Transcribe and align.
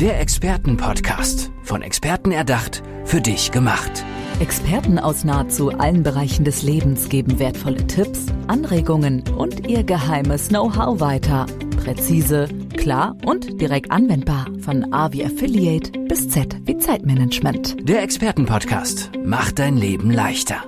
Der 0.00 0.20
Expertenpodcast. 0.20 1.50
Von 1.62 1.80
Experten 1.80 2.30
erdacht, 2.30 2.82
für 3.06 3.22
dich 3.22 3.50
gemacht. 3.50 4.04
Experten 4.40 4.98
aus 4.98 5.24
nahezu 5.24 5.70
allen 5.70 6.02
Bereichen 6.02 6.44
des 6.44 6.62
Lebens 6.62 7.08
geben 7.08 7.38
wertvolle 7.38 7.86
Tipps, 7.86 8.26
Anregungen 8.46 9.24
und 9.38 9.66
ihr 9.66 9.84
geheimes 9.84 10.48
Know-how 10.48 11.00
weiter. 11.00 11.46
Präzise, 11.82 12.46
klar 12.76 13.16
und 13.24 13.58
direkt 13.58 13.90
anwendbar. 13.90 14.48
Von 14.60 14.92
A 14.92 15.12
wie 15.12 15.24
Affiliate 15.24 15.98
bis 16.00 16.28
Z 16.28 16.54
wie 16.66 16.76
Zeitmanagement. 16.76 17.88
Der 17.88 18.02
Expertenpodcast 18.02 19.12
macht 19.24 19.58
dein 19.58 19.78
Leben 19.78 20.10
leichter. 20.10 20.62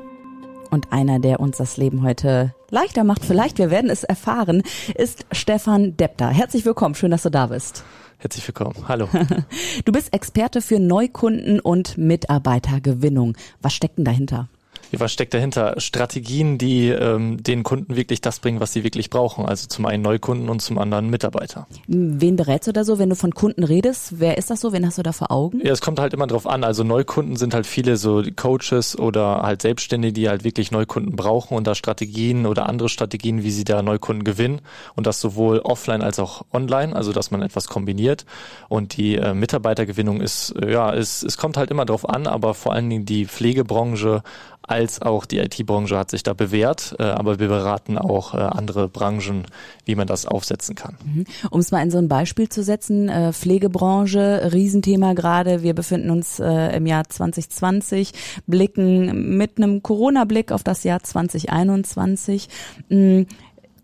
Und 0.70 0.90
einer, 0.90 1.18
der 1.18 1.40
uns 1.40 1.58
das 1.58 1.76
Leben 1.76 2.02
heute 2.02 2.54
leichter 2.70 3.04
macht, 3.04 3.26
vielleicht, 3.26 3.58
wir 3.58 3.70
werden 3.70 3.90
es 3.90 4.04
erfahren, 4.04 4.62
ist 4.94 5.26
Stefan 5.32 5.98
Depter. 5.98 6.28
Herzlich 6.28 6.64
willkommen, 6.64 6.94
schön, 6.94 7.10
dass 7.10 7.24
du 7.24 7.30
da 7.30 7.48
bist. 7.48 7.84
Herzlich 8.20 8.46
willkommen. 8.48 8.74
Hallo. 8.88 9.08
Du 9.84 9.92
bist 9.92 10.12
Experte 10.12 10.60
für 10.60 10.80
Neukunden 10.80 11.60
und 11.60 11.96
Mitarbeitergewinnung. 11.96 13.36
Was 13.62 13.74
steckt 13.74 13.96
denn 13.98 14.04
dahinter? 14.04 14.48
Was 14.92 15.12
steckt 15.12 15.34
dahinter? 15.34 15.74
Strategien, 15.78 16.56
die 16.58 16.88
ähm, 16.88 17.42
den 17.42 17.62
Kunden 17.62 17.96
wirklich 17.96 18.20
das 18.20 18.40
bringen, 18.40 18.60
was 18.60 18.72
sie 18.72 18.84
wirklich 18.84 19.10
brauchen. 19.10 19.44
Also 19.44 19.68
zum 19.68 19.86
einen 19.86 20.02
Neukunden 20.02 20.48
und 20.48 20.60
zum 20.62 20.78
anderen 20.78 21.10
Mitarbeiter. 21.10 21.66
Wen 21.86 22.36
berätst 22.36 22.68
du 22.68 22.72
da 22.72 22.84
so, 22.84 22.98
wenn 22.98 23.10
du 23.10 23.16
von 23.16 23.34
Kunden 23.34 23.64
redest? 23.64 24.20
Wer 24.20 24.38
ist 24.38 24.50
das 24.50 24.60
so? 24.60 24.72
Wen 24.72 24.86
hast 24.86 24.98
du 24.98 25.02
da 25.02 25.12
vor 25.12 25.30
Augen? 25.30 25.60
Ja, 25.64 25.72
es 25.72 25.80
kommt 25.80 26.00
halt 26.00 26.14
immer 26.14 26.26
drauf 26.26 26.46
an. 26.46 26.64
Also 26.64 26.84
Neukunden 26.84 27.36
sind 27.36 27.54
halt 27.54 27.66
viele 27.66 27.96
so 27.96 28.22
Coaches 28.36 28.98
oder 28.98 29.42
halt 29.42 29.62
Selbstständige, 29.62 30.12
die 30.12 30.28
halt 30.28 30.44
wirklich 30.44 30.70
Neukunden 30.70 31.16
brauchen 31.16 31.56
und 31.56 31.66
da 31.66 31.74
Strategien 31.74 32.46
oder 32.46 32.68
andere 32.68 32.88
Strategien, 32.88 33.42
wie 33.42 33.50
sie 33.50 33.64
da 33.64 33.82
Neukunden 33.82 34.24
gewinnen. 34.24 34.60
Und 34.96 35.06
das 35.06 35.20
sowohl 35.20 35.58
offline 35.60 36.02
als 36.02 36.18
auch 36.18 36.42
online, 36.52 36.96
also 36.96 37.12
dass 37.12 37.30
man 37.30 37.42
etwas 37.42 37.68
kombiniert. 37.68 38.24
Und 38.68 38.96
die 38.96 39.16
äh, 39.16 39.34
Mitarbeitergewinnung 39.34 40.20
ist, 40.20 40.54
ja, 40.66 40.94
es, 40.94 41.22
es 41.22 41.36
kommt 41.36 41.56
halt 41.56 41.70
immer 41.70 41.84
drauf 41.84 42.08
an, 42.08 42.26
aber 42.26 42.54
vor 42.54 42.72
allen 42.72 42.88
Dingen 42.88 43.04
die 43.04 43.26
Pflegebranche 43.26 44.22
als 44.68 45.02
auch 45.02 45.24
die 45.24 45.38
IT-Branche 45.38 45.98
hat 45.98 46.10
sich 46.10 46.22
da 46.22 46.34
bewährt, 46.34 46.94
äh, 46.98 47.04
aber 47.04 47.38
wir 47.38 47.48
beraten 47.48 47.98
auch 47.98 48.34
äh, 48.34 48.38
andere 48.38 48.88
Branchen, 48.88 49.46
wie 49.84 49.94
man 49.94 50.06
das 50.06 50.26
aufsetzen 50.26 50.74
kann. 50.74 50.96
Mhm. 51.04 51.24
Um 51.50 51.60
es 51.60 51.70
mal 51.70 51.82
in 51.82 51.90
so 51.90 51.98
ein 51.98 52.08
Beispiel 52.08 52.48
zu 52.48 52.62
setzen, 52.62 53.08
äh, 53.08 53.32
Pflegebranche, 53.32 54.50
Riesenthema 54.52 55.14
gerade, 55.14 55.62
wir 55.62 55.74
befinden 55.74 56.10
uns 56.10 56.38
im 56.38 56.86
Jahr 56.86 57.08
2020, 57.08 58.12
blicken 58.46 59.36
mit 59.36 59.56
einem 59.56 59.82
Corona-Blick 59.82 60.52
auf 60.52 60.62
das 60.62 60.84
Jahr 60.84 61.02
2021. 61.02 62.48
Mhm 62.88 63.26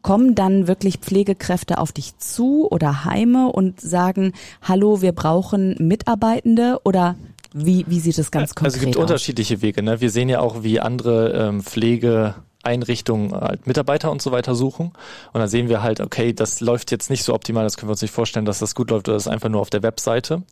kommen 0.04 0.34
dann 0.34 0.68
wirklich 0.68 0.98
Pflegekräfte 0.98 1.78
auf 1.78 1.90
dich 1.90 2.18
zu 2.18 2.70
oder 2.70 3.06
Heime 3.06 3.50
und 3.50 3.80
sagen, 3.80 4.34
hallo, 4.60 5.00
wir 5.00 5.12
brauchen 5.12 5.74
Mitarbeitende 5.80 6.78
oder 6.84 7.16
wie, 7.54 7.84
wie 7.88 8.00
sieht 8.00 8.18
es 8.18 8.30
ganz 8.30 8.54
konkret 8.54 8.68
aus? 8.68 8.74
Also 8.74 8.76
es 8.76 8.84
gibt 8.84 8.96
aus? 8.96 9.02
unterschiedliche 9.02 9.62
Wege. 9.62 9.82
Ne? 9.82 10.00
Wir 10.00 10.10
sehen 10.10 10.28
ja 10.28 10.40
auch, 10.40 10.62
wie 10.62 10.80
andere 10.80 11.32
ähm, 11.32 11.62
Pflege 11.62 12.34
Einrichtungen 12.64 13.32
halt 13.32 13.66
Mitarbeiter 13.66 14.10
und 14.10 14.22
so 14.22 14.32
weiter 14.32 14.54
suchen. 14.54 14.86
Und 15.32 15.40
dann 15.40 15.48
sehen 15.48 15.68
wir 15.68 15.82
halt, 15.82 16.00
okay, 16.00 16.32
das 16.32 16.60
läuft 16.60 16.90
jetzt 16.90 17.10
nicht 17.10 17.22
so 17.22 17.34
optimal, 17.34 17.62
das 17.64 17.76
können 17.76 17.88
wir 17.88 17.92
uns 17.92 18.02
nicht 18.02 18.10
vorstellen, 18.10 18.44
dass 18.44 18.58
das 18.58 18.74
gut 18.74 18.90
läuft 18.90 19.08
oder 19.08 19.16
das 19.16 19.26
ist 19.26 19.32
einfach 19.32 19.50
nur 19.50 19.60
auf 19.60 19.70
der 19.70 19.82
Webseite. 19.82 20.42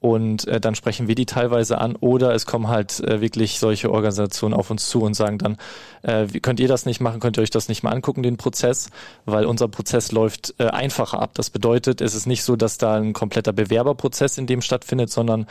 Und 0.00 0.46
äh, 0.48 0.60
dann 0.60 0.74
sprechen 0.74 1.08
wir 1.08 1.14
die 1.14 1.24
teilweise 1.24 1.78
an 1.78 1.96
oder 1.96 2.34
es 2.34 2.44
kommen 2.44 2.68
halt 2.68 3.00
äh, 3.00 3.22
wirklich 3.22 3.58
solche 3.58 3.90
Organisationen 3.90 4.52
auf 4.52 4.70
uns 4.70 4.90
zu 4.90 5.00
und 5.00 5.14
sagen 5.14 5.38
dann, 5.38 5.56
äh, 6.02 6.26
könnt 6.40 6.60
ihr 6.60 6.68
das 6.68 6.84
nicht 6.84 7.00
machen, 7.00 7.20
könnt 7.20 7.38
ihr 7.38 7.42
euch 7.42 7.48
das 7.48 7.68
nicht 7.70 7.82
mal 7.82 7.90
angucken, 7.92 8.22
den 8.22 8.36
Prozess, 8.36 8.90
weil 9.24 9.46
unser 9.46 9.66
Prozess 9.66 10.12
läuft 10.12 10.56
äh, 10.58 10.64
einfacher 10.66 11.22
ab. 11.22 11.30
Das 11.32 11.48
bedeutet, 11.48 12.02
es 12.02 12.14
ist 12.14 12.26
nicht 12.26 12.42
so, 12.42 12.54
dass 12.54 12.76
da 12.76 12.96
ein 12.96 13.14
kompletter 13.14 13.54
Bewerberprozess 13.54 14.36
in 14.36 14.46
dem 14.46 14.60
stattfindet, 14.60 15.08
sondern 15.08 15.46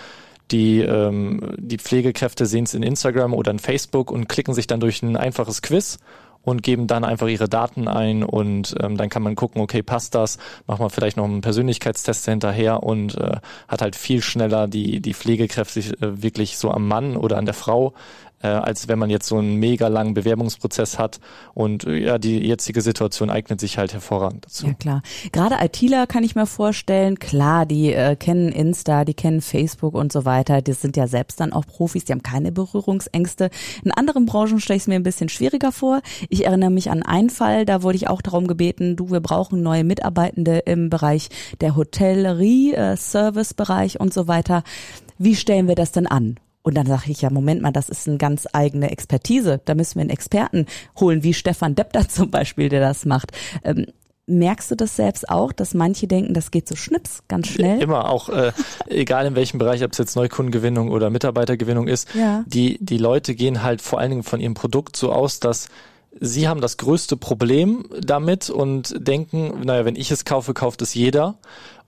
die, 0.52 0.82
ähm, 0.82 1.56
die 1.58 1.78
Pflegekräfte 1.78 2.46
sehen 2.46 2.66
es 2.66 2.74
in 2.74 2.84
Instagram 2.84 3.34
oder 3.34 3.52
in 3.52 3.60
Facebook 3.60 4.12
und 4.12 4.28
klicken 4.30 4.54
sich 4.54 4.68
dann 4.68 4.80
durch 4.80 5.02
ein 5.02 5.16
einfaches 5.16 5.62
Quiz 5.62 5.98
und 6.44 6.62
geben 6.62 6.88
dann 6.88 7.04
einfach 7.04 7.28
ihre 7.28 7.48
Daten 7.48 7.88
ein 7.88 8.24
und 8.24 8.76
ähm, 8.82 8.98
dann 8.98 9.10
kann 9.10 9.24
man 9.24 9.36
gucken, 9.36 9.62
okay, 9.62 9.82
passt 9.82 10.14
das, 10.14 10.38
macht 10.68 10.80
man 10.80 10.90
vielleicht 10.90 11.18
noch 11.18 11.24
einen 11.24 11.42
Persönlichkeitstest 11.42 12.26
hinterher 12.26 12.84
und 12.84 13.16
äh, 13.18 13.38
hat 13.68 13.82
halt 13.82 13.96
viel 13.96 14.22
schneller 14.22 14.68
die, 14.68 15.00
die 15.00 15.14
Pflegekräfte 15.14 15.80
äh, 15.80 16.22
wirklich 16.22 16.58
so 16.58 16.70
am 16.70 16.88
Mann 16.88 17.16
oder 17.16 17.38
an 17.38 17.46
der 17.46 17.54
Frau 17.54 17.94
äh, 18.44 18.48
als 18.48 18.88
wenn 18.88 19.00
man 19.00 19.10
jetzt 19.10 19.28
so 19.28 19.38
einen 19.38 19.56
mega 19.56 19.88
langen 19.88 20.14
Bewerbungsprozess 20.14 21.00
hat. 21.00 21.20
Und 21.54 21.86
äh, 21.86 21.98
ja, 21.98 22.18
die 22.18 22.40
jetzige 22.40 22.82
Situation 22.82 23.30
eignet 23.30 23.60
sich 23.60 23.78
halt 23.78 23.94
hervorragend 23.94 24.46
dazu. 24.46 24.68
Ja, 24.68 24.74
klar. 24.74 25.02
Gerade 25.32 25.56
ITler 25.64 26.06
kann 26.06 26.24
ich 26.24 26.36
mir 26.36 26.46
vorstellen, 26.46 27.18
klar, 27.18 27.66
die 27.66 27.94
äh, 27.94 28.16
kennen 28.16 28.52
Insta, 28.52 29.06
die 29.06 29.14
kennen 29.14 29.42
Facebook 29.42 29.96
und 29.96 30.12
so 30.12 30.26
weiter. 30.26 30.62
Die 30.62 30.74
sind 30.74 30.98
ja 30.98 31.08
selbst 31.08 31.40
dann 31.40 31.54
auch 31.54 31.66
Profis, 31.66 32.06
die 32.06 32.12
haben 32.12 32.24
keine 32.24 32.52
Berührungsängste. 32.52 33.50
In 33.84 33.92
anderen 33.92 34.26
Branchen 34.26 34.60
stelle 34.60 34.78
ich 34.78 34.84
es 34.84 34.88
mir 34.88 34.96
ein 34.96 35.04
bisschen 35.04 35.30
schwieriger 35.30 35.72
vor. 35.72 36.02
Ich 36.30 36.46
erinnere 36.46 36.70
mich 36.70 36.92
an 36.92 37.04
einen 37.04 37.30
Fall, 37.30 37.66
da 37.66 37.82
wurde 37.82 37.96
ich 37.96 38.10
auch 38.10 38.22
darum 38.22 38.48
gebeten, 38.48 38.96
du, 38.96 39.10
wir 39.12 39.22
brauchen 39.22 39.64
neue 39.64 39.84
Mitarbeitende 39.84 40.60
im 40.60 40.90
Bereich 40.90 41.30
der 41.62 41.76
Hotellerie, 41.76 42.74
äh, 42.74 42.98
Servicebereich 42.98 44.00
und 44.00 44.14
so 44.14 44.28
weiter. 44.28 44.64
Wie 45.18 45.36
stellen 45.36 45.68
wir 45.68 45.76
das 45.76 45.92
denn 45.92 46.08
an? 46.08 46.38
Und 46.64 46.76
dann 46.76 46.88
sage 46.88 47.12
ich 47.12 47.22
ja, 47.22 47.30
Moment 47.30 47.62
mal, 47.62 47.72
das 47.72 47.90
ist 47.90 48.08
eine 48.08 48.18
ganz 48.18 48.48
eigene 48.54 48.90
Expertise. 48.90 49.62
Da 49.66 49.76
müssen 49.76 49.96
wir 49.96 50.02
einen 50.02 50.10
Experten 50.10 50.66
holen, 51.00 51.24
wie 51.24 51.34
Stefan 51.34 51.76
Deppter 51.76 52.08
zum 52.10 52.32
Beispiel, 52.32 52.70
der 52.70 52.80
das 52.80 53.06
macht. 53.06 53.32
Ähm, 53.64 53.86
Merkst 54.26 54.72
du 54.72 54.76
das 54.76 54.96
selbst 54.96 55.28
auch, 55.28 55.52
dass 55.52 55.74
manche 55.74 56.08
denken, 56.08 56.34
das 56.34 56.50
geht 56.50 56.66
so 56.66 56.78
schnips, 56.78 57.24
ganz 57.28 57.48
schnell? 57.50 57.82
Immer, 57.82 58.10
auch 58.10 58.30
äh, 58.30 58.54
egal 58.88 59.26
in 59.26 59.36
welchem 59.36 59.58
Bereich, 59.58 59.84
ob 59.84 59.92
es 59.92 59.98
jetzt 59.98 60.16
Neukundengewinnung 60.16 60.92
oder 60.92 61.10
Mitarbeitergewinnung 61.10 61.90
ist, 61.90 62.08
ja. 62.16 62.46
die, 62.48 62.78
die 62.80 62.98
Leute 62.98 63.36
gehen 63.36 63.64
halt 63.64 63.82
vor 63.82 64.00
allen 64.00 64.12
Dingen 64.12 64.24
von 64.24 64.40
ihrem 64.40 64.54
Produkt 64.54 64.96
so 64.96 65.12
aus, 65.12 65.42
dass 65.42 65.68
sie 66.22 66.48
haben 66.48 66.62
das 66.62 66.78
größte 66.78 67.18
Problem 67.18 67.86
damit 68.00 68.50
und 68.50 68.96
denken, 68.98 69.60
naja, 69.66 69.84
wenn 69.84 69.98
ich 69.98 70.10
es 70.10 70.24
kaufe, 70.24 70.54
kauft 70.54 70.82
es 70.82 70.94
jeder. 70.94 71.36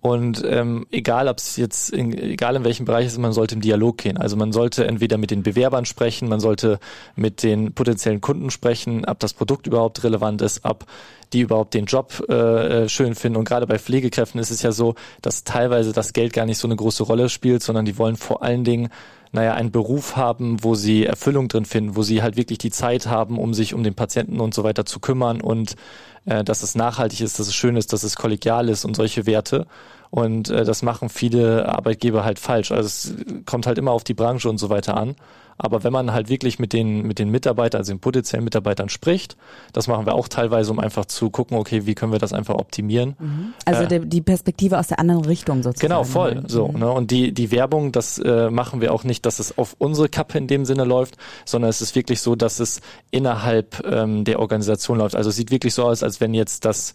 Und 0.06 0.44
ähm, 0.48 0.86
egal, 0.92 1.28
ob 1.28 1.40
es 1.40 1.58
jetzt, 1.58 1.90
in, 1.90 2.16
egal 2.16 2.56
in 2.56 2.64
welchem 2.64 2.86
Bereich 2.86 3.08
es 3.08 3.14
ist, 3.14 3.18
man 3.18 3.34
sollte 3.34 3.56
im 3.56 3.62
Dialog 3.62 3.98
gehen. 3.98 4.18
Also 4.18 4.36
man 4.36 4.52
sollte 4.52 4.86
entweder 4.86 5.18
mit 5.18 5.32
den 5.32 5.42
Bewerbern 5.42 5.86
sprechen, 5.86 6.30
man 6.30 6.40
sollte 6.40 6.78
mit 7.16 7.42
den 7.42 7.74
potenziellen 7.74 8.22
Kunden 8.22 8.52
sprechen, 8.52 9.04
ob 9.06 9.20
das 9.20 9.34
Produkt 9.34 9.66
überhaupt 9.66 10.04
relevant 10.04 10.44
ist, 10.44 10.64
ob 10.64 10.86
die 11.34 11.42
überhaupt 11.42 11.74
den 11.74 11.86
Job 11.86 12.24
äh, 12.30 12.84
äh 12.84 12.88
schön 12.88 13.16
finden. 13.16 13.40
Und 13.40 13.46
gerade 13.46 13.66
bei 13.66 13.80
Pflegekräften 13.80 14.40
ist 14.40 14.52
es 14.52 14.62
ja 14.62 14.72
so, 14.72 14.94
dass 15.24 15.44
teilweise 15.44 15.92
das 15.92 16.14
Geld 16.14 16.34
gar 16.34 16.46
nicht 16.46 16.60
so 16.60 16.68
eine 16.68 16.76
große 16.76 17.02
Rolle 17.02 17.28
spielt, 17.28 17.64
sondern 17.64 17.86
die 17.86 17.98
wollen 17.98 18.16
vor 18.16 18.44
allen 18.44 18.64
Dingen 18.64 18.90
naja, 19.36 19.54
einen 19.54 19.72
Beruf 19.72 20.16
haben, 20.16 20.64
wo 20.64 20.76
sie 20.76 21.06
Erfüllung 21.06 21.50
drin 21.50 21.66
finden, 21.66 21.98
wo 21.98 22.04
sie 22.04 22.24
halt 22.24 22.38
wirklich 22.38 22.58
die 22.58 22.72
Zeit 22.72 23.06
haben, 23.08 23.38
um 23.38 23.54
sich 23.54 23.74
um 23.74 23.84
den 23.84 23.94
Patienten 23.94 24.40
und 24.40 24.54
so 24.54 24.64
weiter 24.64 24.86
zu 24.86 25.02
kümmern 25.02 25.42
und 25.42 25.76
äh, 26.24 26.46
dass 26.46 26.64
es 26.64 26.74
nachhaltig 26.74 27.20
ist, 27.20 27.38
dass 27.38 27.48
es 27.48 27.54
schön 27.54 27.76
ist, 27.76 27.92
dass 27.92 28.04
es 28.04 28.16
kollegial 28.16 28.70
ist 28.70 28.86
und 28.86 28.96
solche 28.96 29.26
Werte. 29.26 29.68
Und 30.10 30.50
äh, 30.50 30.64
das 30.64 30.84
machen 30.84 31.10
viele 31.10 31.68
Arbeitgeber 31.68 32.24
halt 32.24 32.40
falsch. 32.40 32.72
Also 32.72 32.88
es 32.88 33.14
kommt 33.46 33.68
halt 33.68 33.78
immer 33.78 33.92
auf 33.92 34.06
die 34.06 34.14
Branche 34.14 34.50
und 34.50 34.58
so 34.58 34.70
weiter 34.70 34.96
an. 34.96 35.18
Aber 35.58 35.84
wenn 35.84 35.94
man 35.94 36.12
halt 36.12 36.30
wirklich 36.30 36.60
mit 36.60 36.74
den, 36.74 37.08
mit 37.08 37.18
den 37.18 37.30
Mitarbeitern, 37.30 37.80
also 37.80 37.94
den 37.94 38.00
potenziellen 38.00 38.44
Mitarbeitern 38.44 38.90
spricht, 38.90 39.38
das 39.72 39.88
machen 39.88 40.06
wir 40.06 40.14
auch 40.14 40.28
teilweise, 40.28 40.72
um 40.72 40.80
einfach 40.80 41.06
zu 41.06 41.30
gucken, 41.30 41.58
okay, 41.58 41.86
wie 41.86 41.96
können 41.96 42.12
wir 42.12 42.20
das 42.20 42.34
einfach 42.34 42.56
optimieren. 42.56 43.16
Mhm. 43.20 43.54
Also 43.64 43.84
äh, 43.84 44.02
die 44.06 44.22
Perspektive 44.22 44.78
aus 44.78 44.88
der 44.88 45.00
anderen 45.00 45.24
Richtung 45.24 45.64
sozusagen. 45.64 45.88
Genau, 45.88 46.04
voll. 46.04 46.44
So, 46.48 46.68
mhm. 46.68 46.80
ne? 46.80 46.92
Und 46.92 47.12
die, 47.12 47.32
die 47.32 47.52
Werbung, 47.52 47.94
das 47.94 48.20
äh, 48.20 48.50
machen 48.50 48.82
wir 48.82 48.94
auch 48.94 49.06
nicht, 49.06 49.26
dass 49.26 49.40
es 49.40 49.58
auf 49.58 49.76
unsere 49.78 50.10
Kappe 50.10 50.38
in 50.38 50.48
dem 50.48 50.66
Sinne 50.66 50.84
läuft, 50.84 51.16
sondern 51.46 51.70
es 51.70 51.82
ist 51.82 51.96
wirklich 51.96 52.20
so, 52.22 52.36
dass 52.36 52.60
es 52.60 52.82
innerhalb 53.12 53.82
ähm, 53.86 54.26
der 54.26 54.40
Organisation 54.40 54.98
läuft. 54.98 55.16
Also 55.16 55.30
es 55.30 55.38
sieht 55.38 55.52
wirklich 55.52 55.74
so 55.74 55.84
aus, 55.86 56.04
als 56.04 56.20
wenn 56.20 56.34
jetzt 56.34 56.66
das 56.66 56.94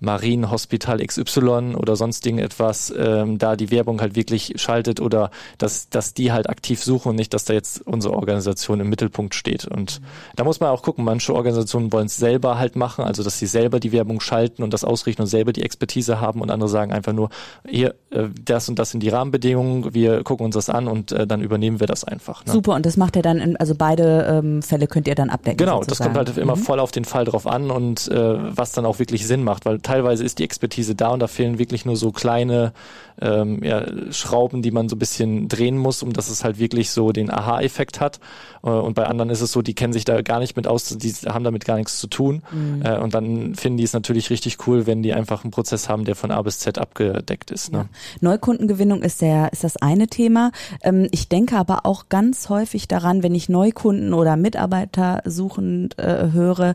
Marienhospital 0.00 1.04
XY 1.04 1.74
oder 1.76 1.96
sonst 1.96 2.26
irgendetwas 2.26 2.92
ähm, 2.96 3.38
da 3.38 3.56
die 3.56 3.70
Werbung 3.70 4.00
halt 4.00 4.16
wirklich 4.16 4.54
schaltet 4.56 5.00
oder 5.00 5.30
dass, 5.58 5.88
dass 5.88 6.14
die 6.14 6.32
halt 6.32 6.48
aktiv 6.48 6.82
suchen 6.82 7.10
und 7.10 7.16
nicht, 7.16 7.34
dass 7.34 7.44
da 7.44 7.54
jetzt 7.54 7.86
unsere 7.86 8.14
Organisation 8.14 8.80
im 8.80 8.88
Mittelpunkt 8.88 9.34
steht. 9.34 9.66
Und 9.66 10.00
mhm. 10.00 10.04
da 10.36 10.44
muss 10.44 10.60
man 10.60 10.70
auch 10.70 10.82
gucken, 10.82 11.04
manche 11.04 11.34
Organisationen 11.34 11.92
wollen 11.92 12.06
es 12.06 12.16
selber 12.16 12.58
halt 12.58 12.76
machen, 12.76 13.04
also 13.04 13.22
dass 13.22 13.38
sie 13.38 13.46
selber 13.46 13.80
die 13.80 13.92
Werbung 13.92 14.20
schalten 14.20 14.62
und 14.62 14.72
das 14.72 14.84
ausrichten 14.84 15.22
und 15.22 15.28
selber 15.28 15.52
die 15.52 15.62
Expertise 15.62 16.20
haben 16.20 16.40
und 16.40 16.50
andere 16.50 16.68
sagen 16.68 16.92
einfach 16.92 17.12
nur, 17.12 17.30
hier, 17.68 17.94
äh, 18.10 18.28
das 18.44 18.68
und 18.68 18.78
das 18.78 18.90
sind 18.90 19.02
die 19.02 19.08
Rahmenbedingungen, 19.08 19.94
wir 19.94 20.22
gucken 20.24 20.46
uns 20.46 20.54
das 20.54 20.70
an 20.70 20.88
und 20.88 21.12
äh, 21.12 21.26
dann 21.26 21.42
übernehmen 21.42 21.80
wir 21.80 21.86
das 21.86 22.04
einfach. 22.04 22.44
Ne? 22.46 22.52
Super, 22.52 22.74
und 22.74 22.86
das 22.86 22.96
macht 22.96 23.16
ihr 23.16 23.22
dann, 23.22 23.38
in, 23.38 23.56
also 23.56 23.74
beide 23.74 24.40
ähm, 24.42 24.62
Fälle 24.62 24.86
könnt 24.86 25.08
ihr 25.08 25.14
dann 25.14 25.30
abdecken. 25.30 25.58
Genau, 25.58 25.82
sozusagen. 25.82 26.14
das 26.14 26.24
kommt 26.24 26.28
halt 26.28 26.38
immer 26.38 26.56
mhm. 26.56 26.60
voll 26.60 26.80
auf 26.80 26.90
den 26.90 27.04
Fall 27.04 27.24
drauf 27.24 27.46
an 27.46 27.70
und 27.70 28.08
äh, 28.08 28.56
was 28.56 28.72
dann 28.72 28.86
auch 28.86 28.98
wirklich 28.98 29.26
Sinn 29.26 29.44
macht, 29.44 29.66
weil 29.66 29.80
teilweise 29.90 30.22
ist 30.24 30.38
die 30.38 30.44
Expertise 30.44 30.94
da 30.94 31.08
und 31.08 31.18
da 31.18 31.26
fehlen 31.26 31.58
wirklich 31.58 31.84
nur 31.84 31.96
so 31.96 32.12
kleine 32.12 32.72
ähm, 33.20 33.60
ja, 33.62 33.84
Schrauben, 34.12 34.62
die 34.62 34.70
man 34.70 34.88
so 34.88 34.94
ein 34.94 35.00
bisschen 35.00 35.48
drehen 35.48 35.76
muss, 35.76 36.02
um 36.04 36.12
dass 36.12 36.30
es 36.30 36.44
halt 36.44 36.60
wirklich 36.60 36.90
so 36.90 37.10
den 37.10 37.28
Aha-Effekt 37.28 38.00
hat. 38.00 38.20
Äh, 38.62 38.70
und 38.70 38.94
bei 38.94 39.06
anderen 39.06 39.30
ist 39.30 39.40
es 39.40 39.50
so, 39.50 39.62
die 39.62 39.74
kennen 39.74 39.92
sich 39.92 40.04
da 40.04 40.22
gar 40.22 40.38
nicht 40.38 40.56
mit 40.56 40.68
aus, 40.68 40.84
die 40.96 41.10
haben 41.26 41.44
damit 41.44 41.64
gar 41.64 41.76
nichts 41.76 41.98
zu 41.98 42.06
tun. 42.06 42.42
Mhm. 42.52 42.82
Äh, 42.82 42.98
und 42.98 43.14
dann 43.14 43.56
finden 43.56 43.78
die 43.78 43.84
es 43.84 43.92
natürlich 43.92 44.30
richtig 44.30 44.66
cool, 44.68 44.86
wenn 44.86 45.02
die 45.02 45.12
einfach 45.12 45.42
einen 45.42 45.50
Prozess 45.50 45.88
haben, 45.88 46.04
der 46.04 46.14
von 46.14 46.30
A 46.30 46.40
bis 46.42 46.60
Z 46.60 46.78
abgedeckt 46.78 47.50
ist. 47.50 47.72
Ne? 47.72 47.78
Ja. 47.78 47.88
Neukundengewinnung 48.20 49.02
ist 49.02 49.20
der 49.20 49.52
ist 49.52 49.64
das 49.64 49.76
eine 49.76 50.06
Thema. 50.06 50.52
Ähm, 50.82 51.08
ich 51.10 51.28
denke 51.28 51.56
aber 51.56 51.84
auch 51.84 52.08
ganz 52.08 52.48
häufig 52.48 52.86
daran, 52.86 53.24
wenn 53.24 53.34
ich 53.34 53.48
Neukunden 53.48 54.14
oder 54.14 54.36
Mitarbeiter 54.36 55.22
suchend 55.24 55.98
äh, 55.98 56.30
höre, 56.32 56.74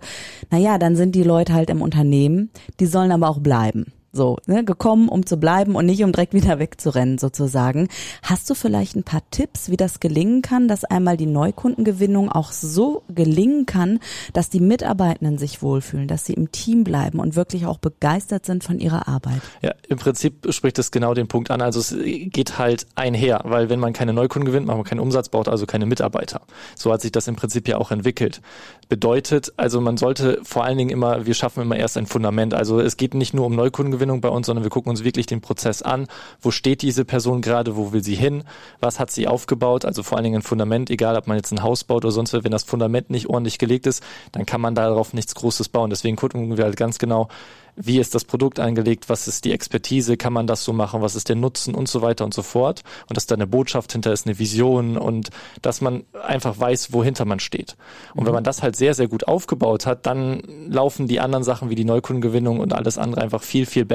naja, 0.51 0.77
dann 0.77 0.95
sind 0.97 1.15
die 1.15 1.23
Leute 1.23 1.53
halt 1.53 1.69
im 1.69 1.81
Unternehmen, 1.81 2.49
die 2.79 2.85
sollen 2.85 3.04
aber 3.11 3.29
auch 3.29 3.39
bleiben. 3.39 3.91
So, 4.15 4.37
ne, 4.45 4.63
gekommen, 4.63 5.09
um 5.09 5.25
zu 5.25 5.35
bleiben 5.35 5.75
und 5.75 5.85
nicht 5.87 6.01
um 6.01 6.13
direkt 6.13 6.33
wieder 6.33 6.57
wegzurennen 6.57 7.17
sozusagen. 7.17 7.89
Hast 8.23 8.49
du 8.49 8.55
vielleicht 8.55 8.95
ein 8.95 9.03
paar 9.03 9.21
Tipps, 9.29 9.69
wie 9.69 9.75
das 9.75 9.99
gelingen 9.99 10.41
kann, 10.41 10.69
dass 10.69 10.85
einmal 10.85 11.17
die 11.17 11.25
Neukundengewinnung 11.25 12.31
auch 12.31 12.53
so 12.53 13.03
gelingen 13.09 13.65
kann, 13.65 13.99
dass 14.31 14.49
die 14.49 14.61
Mitarbeitenden 14.61 15.37
sich 15.37 15.61
wohlfühlen, 15.61 16.07
dass 16.07 16.25
sie 16.25 16.33
im 16.33 16.53
Team 16.53 16.85
bleiben 16.85 17.19
und 17.19 17.35
wirklich 17.35 17.65
auch 17.65 17.77
begeistert 17.77 18.45
sind 18.45 18.63
von 18.63 18.79
ihrer 18.79 19.09
Arbeit? 19.09 19.41
Ja, 19.61 19.73
im 19.89 19.97
Prinzip 19.97 20.47
spricht 20.53 20.79
es 20.79 20.91
genau 20.91 21.13
den 21.13 21.27
Punkt 21.27 21.51
an. 21.51 21.61
Also 21.61 21.81
es 21.81 21.93
geht 22.31 22.57
halt 22.57 22.87
einher, 22.95 23.41
weil 23.43 23.69
wenn 23.69 23.81
man 23.81 23.91
keine 23.91 24.13
Neukunden 24.13 24.45
gewinnt, 24.45 24.65
macht 24.65 24.77
man 24.77 24.85
keinen 24.85 25.01
Umsatz, 25.01 25.27
braucht 25.27 25.49
also 25.49 25.65
keine 25.65 25.85
Mitarbeiter. 25.87 26.39
So 26.77 26.93
hat 26.93 27.01
sich 27.01 27.11
das 27.11 27.27
im 27.27 27.35
Prinzip 27.35 27.67
ja 27.67 27.77
auch 27.79 27.91
entwickelt. 27.91 28.41
Bedeutet, 28.87 29.51
also 29.57 29.81
man 29.81 29.97
sollte 29.97 30.39
vor 30.43 30.63
allen 30.63 30.77
Dingen 30.77 30.89
immer, 30.89 31.25
wir 31.25 31.33
schaffen 31.33 31.61
immer 31.63 31.75
erst 31.75 31.97
ein 31.97 32.05
Fundament. 32.05 32.53
Also 32.53 32.79
es 32.79 32.95
geht 32.95 33.13
nicht 33.13 33.33
nur 33.33 33.45
um 33.45 33.55
Neukundengewinnung, 33.55 34.04
Gewinnung 34.05 34.21
bei 34.21 34.29
uns, 34.29 34.45
sondern 34.45 34.63
wir 34.63 34.69
gucken 34.69 34.91
uns 34.91 35.03
wirklich 35.03 35.25
den 35.25 35.41
Prozess 35.41 35.81
an. 35.81 36.07
Wo 36.39 36.51
steht 36.51 36.83
diese 36.83 37.05
Person 37.05 37.41
gerade? 37.41 37.75
Wo 37.75 37.91
will 37.91 38.03
sie 38.03 38.13
hin? 38.13 38.43
Was 38.79 38.99
hat 38.99 39.09
sie 39.09 39.27
aufgebaut? 39.27 39.83
Also 39.83 40.03
vor 40.03 40.17
allen 40.17 40.25
Dingen 40.25 40.37
ein 40.37 40.41
Fundament, 40.43 40.91
egal 40.91 41.17
ob 41.17 41.25
man 41.25 41.37
jetzt 41.37 41.51
ein 41.51 41.63
Haus 41.63 41.83
baut 41.83 42.05
oder 42.05 42.11
sonst 42.11 42.33
was, 42.33 42.43
wenn 42.43 42.51
das 42.51 42.63
Fundament 42.63 43.09
nicht 43.09 43.27
ordentlich 43.27 43.57
gelegt 43.57 43.87
ist, 43.87 44.03
dann 44.31 44.45
kann 44.45 44.61
man 44.61 44.75
darauf 44.75 45.13
nichts 45.13 45.33
Großes 45.33 45.69
bauen. 45.69 45.89
Deswegen 45.89 46.17
gucken 46.17 46.55
wir 46.55 46.65
halt 46.65 46.77
ganz 46.77 46.99
genau, 46.99 47.29
wie 47.75 47.99
ist 47.99 48.15
das 48.15 48.23
Produkt 48.23 48.59
angelegt, 48.59 49.09
was 49.09 49.27
ist 49.27 49.43
die 49.43 49.51
Expertise, 49.51 50.17
kann 50.17 50.31
man 50.31 50.47
das 50.47 50.63
so 50.63 50.71
machen, 50.71 51.01
was 51.01 51.15
ist 51.15 51.27
der 51.29 51.35
Nutzen 51.35 51.75
und 51.75 51.89
so 51.89 52.01
weiter 52.01 52.23
und 52.23 52.33
so 52.33 52.41
fort. 52.41 52.83
Und 53.09 53.17
dass 53.17 53.25
da 53.25 53.35
eine 53.35 53.47
Botschaft 53.47 53.91
hinter 53.91 54.13
ist, 54.13 54.25
eine 54.25 54.39
Vision 54.39 54.97
und 54.97 55.29
dass 55.61 55.81
man 55.81 56.03
einfach 56.25 56.57
weiß, 56.57 56.93
wohinter 56.93 57.25
man 57.25 57.39
steht. 57.39 57.75
Und 58.13 58.23
mhm. 58.23 58.27
wenn 58.27 58.33
man 58.35 58.43
das 58.43 58.63
halt 58.63 58.75
sehr, 58.75 58.93
sehr 58.93 59.07
gut 59.07 59.27
aufgebaut 59.27 59.85
hat, 59.85 60.05
dann 60.05 60.41
laufen 60.69 61.07
die 61.07 61.19
anderen 61.19 61.43
Sachen 61.43 61.69
wie 61.69 61.75
die 61.75 61.85
Neukundengewinnung 61.85 62.59
und 62.59 62.73
alles 62.73 62.97
andere 62.97 63.21
einfach 63.21 63.43
viel, 63.43 63.65
viel 63.65 63.85
besser. 63.85 63.94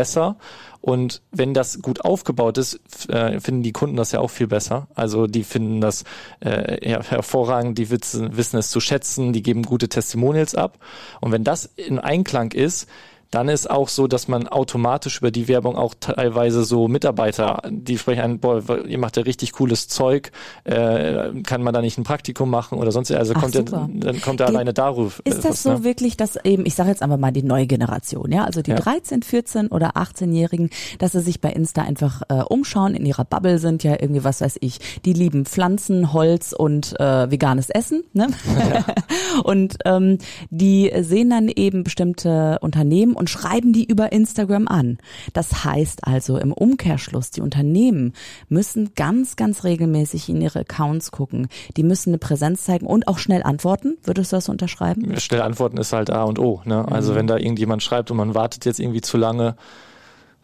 Und 0.81 1.21
wenn 1.31 1.53
das 1.53 1.83
gut 1.83 2.05
aufgebaut 2.05 2.57
ist, 2.57 2.81
äh, 3.11 3.39
finden 3.39 3.63
die 3.63 3.73
Kunden 3.73 3.97
das 3.97 4.13
ja 4.13 4.21
auch 4.21 4.31
viel 4.31 4.47
besser. 4.47 4.89
Also 4.95 5.27
die 5.27 5.45
finden 5.45 5.81
das 5.81 6.05
äh, 6.41 7.03
hervorragend, 7.03 7.77
die 7.77 7.91
wissen, 7.91 8.37
wissen 8.37 8.59
es 8.59 8.71
zu 8.71 8.81
schätzen, 8.81 9.33
die 9.33 9.43
geben 9.43 9.63
gute 9.63 9.89
Testimonials 9.89 10.55
ab. 10.55 10.79
Und 11.21 11.33
wenn 11.33 11.45
das 11.45 11.67
in 11.77 11.99
Einklang 11.99 12.53
ist, 12.53 12.89
dann 13.31 13.49
ist 13.49 13.71
auch 13.71 13.89
so, 13.89 14.07
dass 14.07 14.29
man 14.29 14.49
automatisch 14.49 15.19
über 15.19 15.31
die 15.31 15.49
Werbung 15.49 15.77
auch 15.77 15.95
teilweise 15.99 16.65
so 16.65 16.89
Mitarbeiter, 16.89 17.63
die 17.71 17.99
sprechen 17.99 18.21
an, 18.21 18.39
boah, 18.41 18.63
ihr 18.87 18.99
macht 18.99 19.17
ja 19.17 19.23
richtig 19.23 19.53
cooles 19.53 19.89
Zeug, 19.89 20.33
äh, 20.65 21.31
kann 21.43 21.63
man 21.63 21.73
da 21.73 21.81
nicht 21.81 21.99
ein 21.99 22.05
Praktikum 22.05 22.51
machen 22.51 22.79
oder 22.79 22.91
sonst, 22.91 23.13
also 23.13 23.35
Ach, 23.37 23.41
kommt 23.41 23.55
ja, 23.55 23.63
dann 23.63 24.21
kommt 24.21 24.41
er 24.41 24.49
alleine 24.49 24.75
darüber. 24.75 25.13
Ist 25.25 25.45
das 25.45 25.45
was, 25.45 25.63
so 25.63 25.71
ne? 25.71 25.85
wirklich, 25.85 26.17
dass 26.17 26.37
eben, 26.45 26.67
ich 26.67 26.75
sage 26.75 26.91
jetzt 26.91 27.03
einfach 27.03 27.19
mal 27.19 27.31
die 27.31 27.43
neue 27.43 27.67
Generation, 27.67 28.33
ja, 28.33 28.45
also 28.45 28.63
die 28.63 28.73
ja. 28.73 28.77
13, 28.77 29.23
14 29.23 29.69
oder 29.69 29.97
18-Jährigen, 29.97 30.71
dass 30.99 31.13
sie 31.13 31.21
sich 31.21 31.41
bei 31.41 31.51
Insta 31.51 31.83
einfach 31.83 32.23
äh, 32.29 32.43
umschauen, 32.43 32.95
in 32.95 33.07
ihrer 33.07 33.25
Bubble 33.25 33.59
sind 33.59 33.85
ja 33.85 33.93
irgendwie, 33.93 34.25
was 34.25 34.41
weiß 34.41 34.59
ich, 34.61 34.81
die 35.05 35.13
lieben 35.13 35.47
Pflanzen, 35.47 36.13
Holz 36.13 36.53
und 36.53 36.99
äh, 36.99 37.31
veganes 37.31 37.71
Essen, 37.71 38.03
ne? 38.13 38.29
Ja. 38.59 38.85
und 39.45 39.77
ähm, 39.85 40.19
die 40.51 40.91
sehen 41.01 41.31
dann 41.31 41.49
eben 41.49 41.85
bestimmte 41.85 42.59
Unternehmen 42.61 43.15
und 43.21 43.31
schreiben 43.31 43.73
die 43.73 43.85
über 43.85 44.13
Instagram 44.13 44.67
an. 44.67 44.99
Das 45.35 45.65
heißt 45.65 46.07
also 46.07 46.39
im 46.39 46.53
Umkehrschluss, 46.53 47.31
die 47.31 47.43
Unternehmen 47.43 48.15
müssen 48.49 48.95
ganz, 48.97 49.37
ganz 49.37 49.63
regelmäßig 49.63 50.29
in 50.29 50.41
ihre 50.41 50.61
Accounts 50.61 51.13
gucken. 51.13 51.49
Die 51.77 51.83
müssen 51.83 52.11
eine 52.11 52.19
Präsenz 52.19 52.65
zeigen 52.65 52.87
und 52.87 53.07
auch 53.07 53.19
schnell 53.19 53.43
antworten. 53.43 53.99
Würdest 54.03 54.33
du 54.33 54.37
das 54.37 54.49
unterschreiben? 54.49 55.17
Schnell 55.21 55.43
antworten 55.43 55.77
ist 55.77 55.93
halt 55.93 56.11
A 56.11 56.25
und 56.25 56.39
O. 56.39 56.63
Ne? 56.65 56.87
Also 56.91 57.13
mhm. 57.13 57.17
wenn 57.17 57.27
da 57.27 57.37
irgendjemand 57.37 57.83
schreibt 57.83 58.11
und 58.11 58.17
man 58.17 58.35
wartet 58.35 58.65
jetzt 58.65 58.81
irgendwie 58.81 59.03
zu 59.03 59.19
lange, 59.19 59.55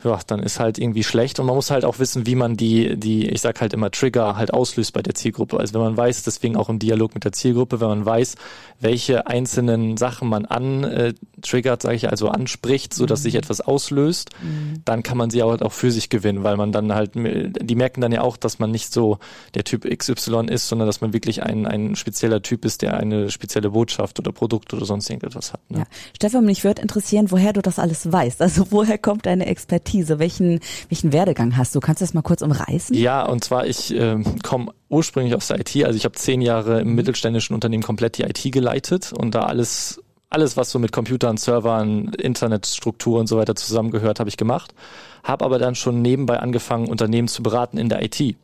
ja, 0.04 0.18
dann 0.26 0.40
ist 0.40 0.60
halt 0.60 0.78
irgendwie 0.78 1.02
schlecht 1.02 1.40
und 1.40 1.46
man 1.46 1.56
muss 1.56 1.70
halt 1.70 1.84
auch 1.84 1.98
wissen, 1.98 2.26
wie 2.26 2.34
man 2.34 2.56
die, 2.56 2.96
die, 2.96 3.28
ich 3.28 3.40
sag 3.40 3.60
halt 3.60 3.72
immer 3.72 3.90
Trigger 3.90 4.36
halt 4.36 4.52
auslöst 4.52 4.92
bei 4.92 5.00
der 5.00 5.14
Zielgruppe. 5.14 5.58
Also 5.58 5.74
wenn 5.74 5.80
man 5.80 5.96
weiß, 5.96 6.22
deswegen 6.22 6.56
auch 6.56 6.68
im 6.68 6.78
Dialog 6.78 7.14
mit 7.14 7.24
der 7.24 7.32
Zielgruppe, 7.32 7.80
wenn 7.80 7.88
man 7.88 8.04
weiß, 8.04 8.34
welche 8.78 9.26
einzelnen 9.26 9.96
Sachen 9.96 10.28
man 10.28 10.44
an 10.44 10.84
äh, 10.84 11.14
sage 11.42 11.94
ich 11.94 12.10
also 12.10 12.28
anspricht, 12.28 12.92
so 12.92 13.06
dass 13.06 13.20
mhm. 13.20 13.22
sich 13.22 13.34
etwas 13.36 13.62
auslöst, 13.62 14.30
mhm. 14.42 14.82
dann 14.84 15.02
kann 15.02 15.16
man 15.16 15.30
sie 15.30 15.42
auch, 15.42 15.60
auch 15.60 15.72
für 15.72 15.90
sich 15.90 16.10
gewinnen, 16.10 16.44
weil 16.44 16.56
man 16.56 16.72
dann 16.72 16.94
halt, 16.94 17.12
die 17.14 17.74
merken 17.74 18.00
dann 18.02 18.12
ja 18.12 18.20
auch, 18.20 18.36
dass 18.36 18.58
man 18.58 18.70
nicht 18.70 18.92
so 18.92 19.18
der 19.54 19.64
Typ 19.64 19.84
XY 19.84 20.46
ist, 20.50 20.68
sondern 20.68 20.86
dass 20.86 21.00
man 21.00 21.14
wirklich 21.14 21.42
ein, 21.42 21.66
ein 21.66 21.96
spezieller 21.96 22.42
Typ 22.42 22.66
ist, 22.66 22.82
der 22.82 22.98
eine 22.98 23.30
spezielle 23.30 23.70
Botschaft 23.70 24.18
oder 24.18 24.32
Produkt 24.32 24.74
oder 24.74 24.84
sonst 24.84 25.08
irgendetwas 25.08 25.54
hat. 25.54 25.60
Ne? 25.70 25.78
Ja. 25.78 25.84
Stefan, 26.14 26.44
mich 26.44 26.64
würde 26.64 26.82
interessieren, 26.82 27.30
woher 27.30 27.54
du 27.54 27.62
das 27.62 27.78
alles 27.78 28.12
weißt. 28.12 28.42
Also 28.42 28.66
woher 28.70 28.98
kommt 28.98 29.26
deine 29.26 29.46
Expertise? 29.46 29.86
Expertise? 29.96 30.18
Welchen, 30.18 30.60
welchen 30.88 31.12
Werdegang 31.12 31.56
hast 31.56 31.74
du? 31.74 31.80
Kannst 31.80 32.00
du 32.00 32.04
das 32.04 32.14
mal 32.14 32.22
kurz 32.22 32.42
umreißen? 32.42 32.96
Ja, 32.96 33.24
und 33.24 33.44
zwar 33.44 33.66
ich 33.66 33.94
äh, 33.94 34.22
komme 34.42 34.72
ursprünglich 34.88 35.34
aus 35.34 35.48
der 35.48 35.60
IT. 35.60 35.84
Also 35.84 35.96
ich 35.96 36.04
habe 36.04 36.14
zehn 36.14 36.40
Jahre 36.40 36.80
im 36.80 36.94
mittelständischen 36.94 37.54
Unternehmen 37.54 37.82
komplett 37.82 38.18
die 38.18 38.22
IT 38.22 38.52
geleitet 38.52 39.12
und 39.12 39.34
da 39.34 39.42
alles 39.42 40.00
alles, 40.28 40.56
was 40.56 40.70
so 40.70 40.80
mit 40.80 40.90
Computern, 40.90 41.36
Servern, 41.36 42.12
Internetstruktur 42.18 43.20
und 43.20 43.28
so 43.28 43.38
weiter 43.38 43.54
zusammengehört, 43.54 44.18
habe 44.18 44.28
ich 44.28 44.36
gemacht. 44.36 44.74
Habe 45.22 45.44
aber 45.44 45.60
dann 45.60 45.76
schon 45.76 46.02
nebenbei 46.02 46.40
angefangen, 46.40 46.88
Unternehmen 46.88 47.28
zu 47.28 47.44
beraten 47.44 47.78
in 47.78 47.88
der 47.88 48.02
IT. 48.02 48.36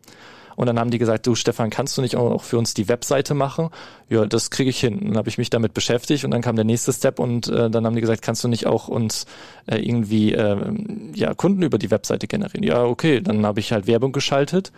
Und 0.56 0.66
dann 0.66 0.78
haben 0.78 0.90
die 0.90 0.98
gesagt, 0.98 1.26
du 1.26 1.34
Stefan, 1.34 1.70
kannst 1.70 1.96
du 1.96 2.02
nicht 2.02 2.16
auch 2.16 2.42
für 2.42 2.58
uns 2.58 2.74
die 2.74 2.88
Webseite 2.88 3.34
machen? 3.34 3.70
Ja, 4.08 4.26
das 4.26 4.50
kriege 4.50 4.70
ich 4.70 4.80
hin. 4.80 5.00
Dann 5.02 5.16
habe 5.16 5.28
ich 5.28 5.38
mich 5.38 5.50
damit 5.50 5.74
beschäftigt 5.74 6.24
und 6.24 6.30
dann 6.30 6.42
kam 6.42 6.56
der 6.56 6.64
nächste 6.64 6.92
Step 6.92 7.18
und 7.18 7.48
äh, 7.48 7.70
dann 7.70 7.86
haben 7.86 7.94
die 7.94 8.00
gesagt, 8.00 8.22
kannst 8.22 8.44
du 8.44 8.48
nicht 8.48 8.66
auch 8.66 8.88
uns 8.88 9.26
äh, 9.66 9.76
irgendwie 9.78 10.32
äh, 10.32 10.56
ja, 11.14 11.34
Kunden 11.34 11.62
über 11.62 11.78
die 11.78 11.90
Webseite 11.90 12.26
generieren? 12.26 12.64
Ja, 12.64 12.84
okay, 12.84 13.20
dann 13.20 13.44
habe 13.46 13.60
ich 13.60 13.72
halt 13.72 13.86
Werbung 13.86 14.12
geschaltet 14.12 14.72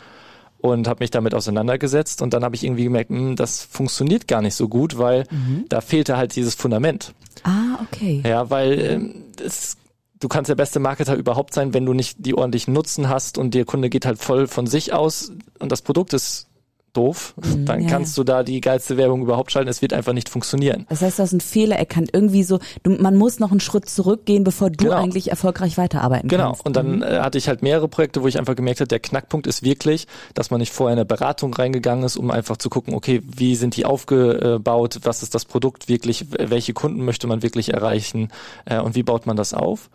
und 0.65 0.89
habe 0.89 1.05
mich 1.05 1.11
damit 1.11 1.35
auseinandergesetzt 1.35 2.23
und 2.23 2.33
dann 2.33 2.43
habe 2.43 2.57
ich 2.57 2.65
irgendwie 2.65 2.85
gemerkt, 2.85 3.11
mh, 3.11 3.19
hm, 3.19 3.37
das 3.37 3.63
funktioniert 3.63 4.27
gar 4.27 4.41
nicht 4.41 4.55
so 4.55 4.67
gut, 4.67 4.97
weil 4.97 5.25
mhm. 5.31 5.67
da 5.69 5.83
fehlte 5.83 6.17
halt 6.17 6.37
dieses 6.37 6.55
Fundament. 6.55 7.13
Ah, 7.43 7.81
okay. 7.83 8.23
Ja, 8.25 8.49
weil 8.49 8.73
äh, 8.79 9.45
es 9.45 9.77
du 10.25 10.29
kannst 10.29 10.49
der 10.49 10.55
beste 10.55 10.81
Marketer 10.81 11.17
überhaupt 11.17 11.53
sein, 11.53 11.75
wenn 11.75 11.85
du 11.85 11.93
nicht 11.93 12.17
die 12.19 12.35
ordentlichen 12.35 12.73
Nutzen 12.73 13.11
hast 13.11 13.37
und 13.37 13.53
der 13.53 13.67
Kunde 13.67 13.91
geht 13.91 14.07
halt 14.07 14.19
voll 14.19 14.47
von 14.47 14.67
sich 14.67 14.95
aus 14.95 15.33
und 15.59 15.71
das 15.71 15.83
Produkt 15.83 16.15
ist 16.15 16.49
doof, 16.97 17.35
mhm, 17.37 17.67
dann 17.67 17.83
ja, 17.83 17.89
kannst 17.89 18.17
ja. 18.17 18.23
du 18.23 18.25
da 18.25 18.43
die 18.43 18.61
geilste 18.61 18.97
Werbung 18.97 19.23
überhaupt 19.23 19.53
schalten. 19.53 19.69
Es 19.69 19.83
wird 19.83 19.93
einfach 19.93 20.13
nicht 20.13 20.29
funktionieren. 20.29 20.87
Das 20.89 21.03
heißt, 21.03 21.19
du 21.19 21.23
hast 21.23 21.33
einen 21.33 21.41
Fehler 21.41 21.77
erkannt. 21.77 22.11
Irgendwie 22.13 22.43
so, 22.43 22.59
du, 22.83 22.93
man 22.93 23.17
muss 23.17 23.41
noch 23.41 23.51
einen 23.51 23.61
Schritt 23.61 23.89
zurückgehen, 23.89 24.45
bevor 24.45 24.71
du 24.71 24.85
genau. 24.85 24.97
eigentlich 24.97 25.31
erfolgreich 25.31 25.77
weiterarbeiten 25.77 26.29
genau. 26.29 26.47
kannst. 26.47 26.65
Genau. 26.65 26.69
Und 26.69 26.77
dann 26.77 26.97
mhm. 26.97 27.03
äh, 27.03 27.21
hatte 27.21 27.39
ich 27.39 27.49
halt 27.49 27.63
mehrere 27.63 27.89
Projekte, 27.89 28.23
wo 28.23 28.29
ich 28.29 28.39
einfach 28.39 28.57
gemerkt 28.57 28.81
habe, 28.81 28.89
der 28.89 29.01
Knackpunkt 29.01 29.47
ist 29.47 29.63
wirklich, 29.63 30.07
dass 30.35 30.51
man 30.51 30.61
nicht 30.61 30.73
vorher 30.73 30.95
in 30.95 30.99
eine 30.99 31.07
Beratung 31.07 31.53
reingegangen 31.53 32.05
ist, 32.05 32.17
um 32.17 32.31
einfach 32.31 32.57
zu 32.57 32.71
gucken, 32.71 32.95
okay, 32.95 33.23
wie 33.25 33.57
sind 33.57 33.77
die 33.77 33.85
aufgebaut, 33.85 35.01
was 35.03 35.23
ist 35.23 35.35
das 35.35 35.45
Produkt 35.45 35.89
wirklich, 35.89 36.27
welche 36.31 36.73
Kunden 36.73 37.05
möchte 37.05 37.27
man 37.27 37.43
wirklich 37.43 37.73
erreichen 37.73 38.29
äh, 38.65 38.79
und 38.79 38.95
wie 38.95 39.03
baut 39.03 39.27
man 39.27 39.37
das 39.37 39.55
auf. 39.55 39.91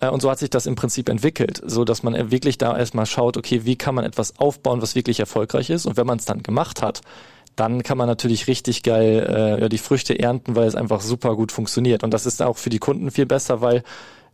Äh, 0.00 0.08
und 0.08 0.20
so 0.20 0.30
hat 0.30 0.38
sich 0.38 0.50
das 0.50 0.66
im 0.66 0.74
Prinzip 0.74 1.08
entwickelt, 1.08 1.62
so 1.64 1.84
dass 1.84 2.02
man 2.02 2.30
wirklich 2.30 2.58
da 2.58 2.76
erstmal 2.76 3.06
schaut, 3.06 3.36
okay, 3.36 3.64
wie 3.64 3.76
kann 3.76 3.94
man 3.94 4.04
etwas 4.04 4.38
aufbauen, 4.38 4.82
was 4.82 4.94
wirklich 4.94 5.20
erfolgreich 5.20 5.70
ist. 5.70 5.86
Und 5.86 5.96
wenn 5.96 6.06
man 6.06 6.18
es 6.18 6.24
dann 6.24 6.42
gemacht 6.42 6.82
hat, 6.82 7.02
dann 7.56 7.82
kann 7.82 7.98
man 7.98 8.06
natürlich 8.06 8.46
richtig 8.46 8.82
geil 8.82 9.26
äh, 9.28 9.60
ja, 9.60 9.68
die 9.68 9.78
Früchte 9.78 10.18
ernten, 10.18 10.56
weil 10.56 10.66
es 10.66 10.74
einfach 10.74 11.00
super 11.00 11.36
gut 11.36 11.52
funktioniert. 11.52 12.02
Und 12.02 12.14
das 12.14 12.26
ist 12.26 12.42
auch 12.42 12.56
für 12.56 12.70
die 12.70 12.78
Kunden 12.78 13.10
viel 13.10 13.26
besser, 13.26 13.60
weil 13.60 13.82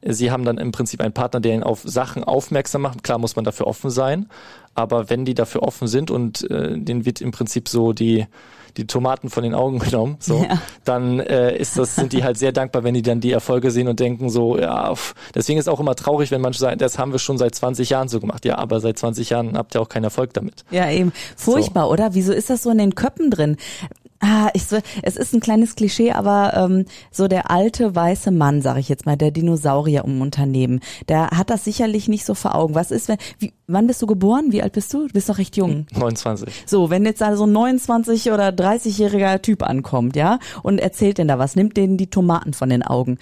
sie 0.03 0.31
haben 0.31 0.45
dann 0.45 0.59
im 0.59 0.73
Prinzip 0.73 1.01
einen 1.01 1.15
Partner, 1.15 1.41
der 1.41 1.55
ihnen 1.55 1.63
auf 1.63 1.81
Sachen 1.85 2.23
aufmerksam 2.23 2.83
macht. 2.83 3.03
Klar 3.03 3.19
muss 3.19 3.35
man 3.35 3.45
dafür 3.45 3.67
offen 3.67 3.91
sein, 3.91 4.29
aber 4.75 5.11
wenn 5.11 5.25
die 5.25 5.35
dafür 5.35 5.63
offen 5.63 5.89
sind 5.89 6.11
und 6.11 6.49
äh, 6.51 6.79
denen 6.79 7.05
wird 7.05 7.21
im 7.21 7.33
Prinzip 7.33 7.69
so 7.69 7.93
die 7.93 8.27
die 8.77 8.87
Tomaten 8.87 9.31
von 9.31 9.43
den 9.43 9.55
Augen 9.55 9.79
genommen, 9.87 10.17
so, 10.21 10.45
ja. 10.49 10.61
dann 10.85 11.21
äh, 11.21 11.57
ist 11.57 11.79
das, 11.79 11.97
sind 11.97 12.13
die 12.13 12.25
halt 12.25 12.39
sehr 12.39 12.53
dankbar, 12.53 12.85
wenn 12.85 12.95
die 12.95 13.03
dann 13.03 13.21
die 13.21 13.33
Erfolge 13.33 13.71
sehen 13.71 13.89
und 13.89 14.01
denken 14.01 14.29
so, 14.31 14.59
ja, 14.59 14.95
pff. 14.95 15.15
deswegen 15.35 15.59
ist 15.59 15.69
auch 15.69 15.81
immer 15.81 15.95
traurig, 15.95 16.31
wenn 16.31 16.41
manche 16.41 16.61
sagen, 16.61 16.79
das 16.79 16.99
haben 16.99 17.13
wir 17.13 17.19
schon 17.19 17.39
seit 17.39 17.55
20 17.55 17.91
Jahren 17.91 18.09
so 18.09 18.21
gemacht. 18.21 18.45
Ja, 18.45 18.59
aber 18.59 18.81
seit 18.81 18.99
20 18.99 19.31
Jahren 19.31 19.57
habt 19.57 19.75
ihr 19.75 19.81
auch 19.81 19.89
keinen 19.89 20.05
Erfolg 20.05 20.33
damit. 20.35 20.65
Ja, 20.71 20.91
eben. 20.91 21.13
Furchtbar, 21.37 21.85
so. 21.85 21.93
oder? 21.93 22.15
Wieso 22.15 22.33
ist 22.33 22.51
das 22.51 22.63
so 22.63 22.71
in 22.71 22.79
den 22.79 22.95
Köppen 22.95 23.31
drin? 23.31 23.57
Ah, 24.21 24.49
ich 24.55 24.65
so, 24.65 24.79
es 25.03 25.17
ist 25.17 25.35
ein 25.35 25.41
kleines 25.41 25.75
Klischee, 25.75 26.13
aber 26.13 26.55
ähm, 26.55 26.87
so 27.11 27.29
der 27.29 27.51
alte 27.51 27.95
weiße 27.95 28.31
Mann, 28.31 28.63
sage 28.63 28.81
ich 28.81 28.89
jetzt 28.89 29.07
mal, 29.07 29.17
der 29.17 29.31
Dinosaurier 29.31 30.05
im 30.05 30.21
Unternehmen, 30.21 30.81
der 31.09 31.31
hat 31.31 31.51
das 31.51 31.65
sicherlich 31.65 32.09
nicht 32.09 32.25
so 32.25 32.35
vor 32.35 32.55
Augen. 32.55 32.75
Was 32.75 32.91
ist, 32.91 33.09
wenn, 33.09 33.19
wie, 33.39 33.53
wann 33.67 33.87
bist 33.87 34.01
du 34.01 34.07
geboren? 34.07 34.53
Wie 34.53 34.63
alt 34.63 34.73
bist 34.73 34.93
du? 34.95 35.07
Du 35.07 35.13
bist 35.13 35.29
doch 35.29 35.39
recht 35.39 35.57
jung. 35.57 35.87
29. 35.93 36.65
So, 36.67 36.91
wenn 36.91 37.05
jetzt 37.05 37.21
da 37.21 37.37
so 37.37 37.45
ein 37.45 37.53
29 37.53 38.33
oder 38.33 38.49
30-jähriger 38.49 39.43
Typ 39.43 39.63
ankommt, 39.63 40.17
ja, 40.17 40.39
und 40.63 40.79
erzählt 40.79 41.19
denn 41.19 41.29
da 41.29 41.39
was, 41.39 41.57
nimmt 41.57 41.77
denen 41.77 41.97
die 41.97 42.09
Tomaten 42.09 42.55
von 42.55 42.71
den 42.71 42.83
Augen. 42.83 43.19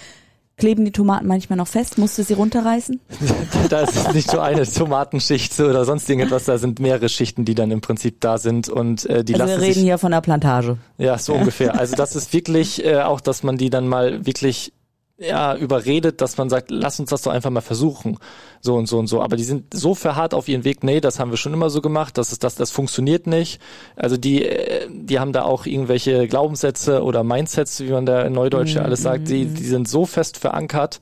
Kleben 0.57 0.85
die 0.85 0.93
Tomaten 0.93 1.27
manchmal 1.27 1.57
noch 1.57 1.67
fest? 1.67 1.99
Musst 1.99 2.17
du 2.17 2.23
sie 2.23 2.35
runterreißen? 2.35 3.01
da 3.71 3.81
ist 3.81 4.15
nicht 4.15 4.31
so 4.31 4.39
eine 4.39 4.65
Tomatenschicht 4.65 5.59
oder 5.61 5.85
sonst 5.85 6.09
irgendetwas, 6.09 6.45
da 6.45 6.59
sind 6.59 6.79
mehrere 6.79 7.09
Schichten, 7.09 7.45
die 7.45 7.55
dann 7.55 7.71
im 7.73 7.81
Prinzip 7.81 8.21
da 8.21 8.39
sind 8.39 8.69
und 8.69 9.05
äh, 9.07 9.25
die 9.25 9.35
also 9.35 9.47
lassen 9.47 9.61
wir 9.61 9.67
reden 9.67 9.75
sich, 9.75 9.83
hier 9.83 9.99
von 9.99 10.13
der 10.13 10.21
Plantage. 10.21 10.79
Ja, 10.99 11.19
so 11.19 11.35
ungefähr. 11.35 11.79
Also 11.79 11.97
das 11.97 12.15
ist 12.15 12.33
wirklich 12.33 12.85
äh, 12.85 13.03
auch, 13.03 13.21
dass 13.21 13.43
man 13.43 13.57
die 13.57 13.69
dann 13.69 13.89
mal 13.89 14.25
wirklich 14.27 14.73
ja, 15.17 15.55
überredet, 15.55 16.21
dass 16.21 16.37
man 16.37 16.51
sagt, 16.51 16.71
lass 16.71 16.99
uns 16.99 17.11
das 17.11 17.23
doch 17.23 17.33
einfach 17.33 17.51
mal 17.51 17.61
versuchen. 17.61 18.19
So 18.61 18.75
und 18.75 18.87
so 18.87 18.99
und 18.99 19.07
so. 19.07 19.23
Aber 19.23 19.37
die 19.37 19.45
sind 19.45 19.73
so 19.73 19.95
verharrt 19.95 20.35
auf 20.35 20.49
ihren 20.49 20.65
Weg, 20.65 20.83
nee, 20.83 21.01
das 21.01 21.21
haben 21.21 21.31
wir 21.31 21.37
schon 21.37 21.55
immer 21.55 21.71
so 21.71 21.81
gemacht, 21.81 22.19
das 22.19 22.33
ist 22.33 22.43
das, 22.43 22.57
das 22.57 22.71
funktioniert 22.71 23.27
nicht. 23.27 23.61
Also 23.95 24.17
die, 24.17 24.45
äh, 24.45 24.89
die 24.91 25.21
haben 25.21 25.33
da 25.33 25.43
auch 25.43 25.67
irgendwelche 25.67 26.27
Glaubenssätze 26.27 27.03
oder 27.03 27.23
Mindsets, 27.23 27.81
wie 27.81 27.91
man 27.91 28.07
da 28.07 28.23
in 28.23 28.33
Neudeutsch 28.33 28.75
mhm. 28.75 28.83
alles 28.83 29.03
sagt, 29.03 29.29
die, 29.29 29.47
die 29.47 29.65
sind 29.65 29.89
so 29.89 30.05
fest 30.05 30.37
verankert, 30.37 30.99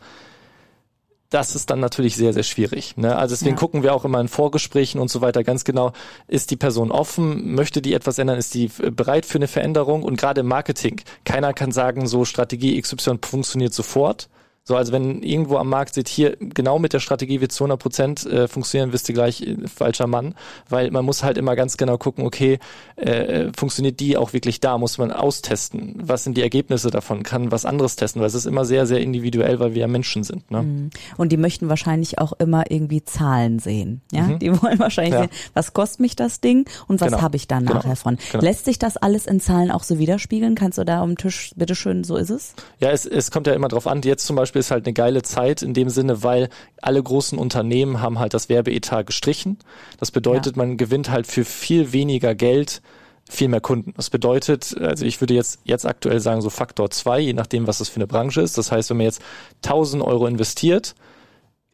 das 1.33 1.55
ist 1.55 1.71
dann 1.71 1.81
natürlich 1.81 2.17
sehr, 2.17 2.33
sehr 2.33 2.43
schwierig. 2.43 2.97
Ne? 2.97 3.17
Also 3.17 3.35
deswegen 3.35 3.57
ja. 3.57 3.59
gucken 3.59 3.83
wir 3.83 3.95
auch 3.95 4.05
immer 4.05 4.21
in 4.21 4.29
Vorgesprächen 4.29 5.01
und 5.01 5.11
so 5.11 5.21
weiter 5.21 5.43
ganz 5.43 5.65
genau, 5.65 5.93
ist 6.29 6.51
die 6.51 6.57
Person 6.57 6.91
offen, 6.91 7.55
möchte 7.55 7.81
die 7.81 7.95
etwas 7.95 8.19
ändern, 8.19 8.39
ist 8.39 8.55
die 8.55 8.69
bereit 8.69 9.27
für 9.27 9.39
eine 9.39 9.49
Veränderung 9.49 10.03
und 10.03 10.17
gerade 10.17 10.43
im 10.43 10.49
Marketing, 10.49 11.01
keiner 11.25 11.55
kann 11.55 11.73
sagen, 11.73 12.07
so 12.07 12.25
Strategie 12.25 12.81
XY 12.81 13.19
funktioniert 13.25 13.73
sofort, 13.73 14.29
so, 14.64 14.76
also 14.76 14.92
wenn 14.92 15.23
irgendwo 15.25 15.57
am 15.57 15.69
Markt 15.69 15.95
sieht, 15.95 16.09
hier 16.09 16.37
genau 16.38 16.78
mit 16.78 16.92
der 16.92 17.00
Strategie 17.00 17.40
wird 17.40 17.50
zu 17.50 17.64
100 17.64 17.81
Prozent 17.81 18.26
äh, 18.26 18.47
funktionieren, 18.47 18.92
wisst 18.92 19.09
ihr 19.09 19.14
gleich, 19.14 19.42
äh, 19.42 19.57
falscher 19.66 20.07
Mann, 20.07 20.37
weil 20.69 20.92
man 20.92 21.04
muss 21.04 21.25
halt 21.25 21.37
immer 21.37 21.57
ganz 21.57 21.76
genau 21.76 21.99
gucken, 21.99 22.25
okay, 22.25 22.61
äh, 22.95 23.50
funktioniert 23.57 23.99
die 23.99 24.16
auch 24.16 24.33
wirklich 24.33 24.61
da, 24.61 24.78
muss 24.78 24.99
man 24.99 25.11
austesten, 25.11 25.97
was 26.00 26.23
sind 26.23 26.37
die 26.37 26.42
Ergebnisse 26.42 26.90
davon, 26.90 27.25
kann 27.25 27.50
was 27.50 27.64
anderes 27.64 27.97
testen, 27.97 28.21
weil 28.21 28.28
es 28.28 28.35
ist 28.35 28.47
immer 28.47 28.64
sehr, 28.64 28.87
sehr 28.87 29.00
individuell, 29.00 29.59
weil 29.59 29.75
wir 29.75 29.81
ja 29.81 29.88
Menschen 29.88 30.23
sind. 30.23 30.49
Ne? 30.52 30.62
Mhm. 30.62 30.90
Und 31.16 31.33
die 31.33 31.37
möchten 31.37 31.69
wahrscheinlich 31.69 32.21
auch 32.21 32.33
immer 32.35 32.71
irgendwie 32.71 33.04
Zahlen 33.04 33.59
sehen, 33.59 34.00
ja, 34.12 34.23
mhm. 34.23 34.38
die 34.38 34.62
wollen 34.62 34.78
wahrscheinlich 34.78 35.14
ja. 35.14 35.21
sehen, 35.23 35.31
was 35.54 35.73
kostet 35.73 35.99
mich 35.99 36.14
das 36.14 36.40
Ding 36.40 36.69
und 36.87 37.00
was 37.00 37.11
genau. 37.11 37.23
habe 37.23 37.35
ich 37.35 37.49
dann 37.49 37.64
nachher 37.64 37.83
genau. 37.83 37.95
von. 37.97 38.19
Genau. 38.31 38.45
Lässt 38.45 38.64
sich 38.66 38.78
das 38.78 38.97
alles 38.97 39.26
in 39.26 39.40
Zahlen 39.40 39.73
auch 39.73 39.83
so 39.83 39.99
widerspiegeln? 39.99 40.54
Kannst 40.54 40.78
du 40.78 40.85
da 40.85 41.02
am 41.02 41.16
Tisch, 41.16 41.52
bitteschön, 41.57 42.04
so 42.04 42.16
ist 42.16 42.31
es? 42.31 42.54
Ja, 42.78 42.90
es, 42.90 43.07
es 43.07 43.33
kommt 43.33 43.49
ja 43.49 43.54
immer 43.54 43.66
drauf 43.66 43.88
an, 43.88 44.02
jetzt 44.02 44.25
zum 44.25 44.37
Beispiel 44.37 44.51
Beispiel 44.52 44.61
ist 44.61 44.71
halt 44.71 44.87
eine 44.87 44.92
geile 44.92 45.23
Zeit 45.23 45.62
in 45.62 45.73
dem 45.73 45.88
Sinne, 45.88 46.23
weil 46.23 46.50
alle 46.82 47.02
großen 47.02 47.38
Unternehmen 47.38 48.02
haben 48.02 48.18
halt 48.18 48.35
das 48.35 48.50
Werbeetat 48.50 49.06
gestrichen. 49.06 49.59
Das 49.99 50.11
bedeutet, 50.11 50.56
ja. 50.56 50.62
man 50.62 50.76
gewinnt 50.76 51.11
halt 51.11 51.26
für 51.26 51.44
viel 51.44 51.92
weniger 51.92 52.35
Geld 52.35 52.82
viel 53.30 53.49
mehr 53.49 53.62
Kunden. 53.62 53.94
Das 53.97 54.11
bedeutet, 54.11 54.76
also 54.78 55.06
ich 55.06 55.23
würde 55.23 55.32
jetzt, 55.32 55.61
jetzt 55.64 55.87
aktuell 55.87 56.21
sagen, 56.21 56.42
so 56.42 56.50
Faktor 56.50 56.90
zwei, 56.90 57.18
je 57.21 57.32
nachdem, 57.32 57.66
was 57.66 57.78
das 57.78 57.88
für 57.88 57.97
eine 57.97 58.06
Branche 58.06 58.42
ist. 58.42 58.59
Das 58.59 58.71
heißt, 58.71 58.90
wenn 58.90 58.99
man 58.99 59.06
jetzt 59.06 59.23
1000 59.64 60.02
Euro 60.02 60.26
investiert, 60.26 60.94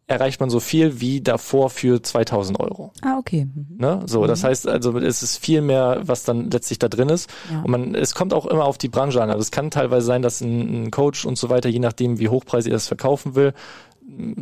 erreicht 0.09 0.41
man 0.41 0.49
so 0.49 0.59
viel 0.59 1.01
wie 1.01 1.21
davor 1.21 1.69
für 1.69 2.03
2000 2.03 2.59
Euro. 2.59 2.93
Ah, 3.03 3.19
okay. 3.19 3.45
Mhm. 3.45 3.77
Ne? 3.77 4.03
So, 4.07 4.23
mhm. 4.23 4.27
das 4.27 4.43
heißt 4.43 4.67
also, 4.67 4.99
es 4.99 5.23
ist 5.23 5.37
viel 5.37 5.61
mehr, 5.61 6.01
was 6.03 6.25
dann 6.25 6.51
letztlich 6.51 6.79
da 6.79 6.89
drin 6.89 7.11
ist. 7.11 7.31
Ja. 7.53 7.61
Und 7.61 7.71
man, 7.71 7.95
es 7.95 8.15
kommt 8.15 8.33
auch 8.33 8.47
immer 8.47 8.65
auf 8.65 8.79
die 8.79 8.89
Branche 8.89 9.23
an. 9.23 9.31
Also 9.31 9.43
es 9.43 9.51
kann 9.51 9.71
teilweise 9.71 10.07
sein, 10.07 10.23
dass 10.23 10.41
ein, 10.41 10.87
ein 10.87 10.91
Coach 10.91 11.27
und 11.27 11.37
so 11.37 11.51
weiter, 11.51 11.69
je 11.69 11.79
nachdem, 11.79 12.19
wie 12.19 12.31
hochpreisig 12.31 12.73
er 12.73 12.77
das 12.77 12.89
verkaufen 12.89 13.35
will, 13.35 13.53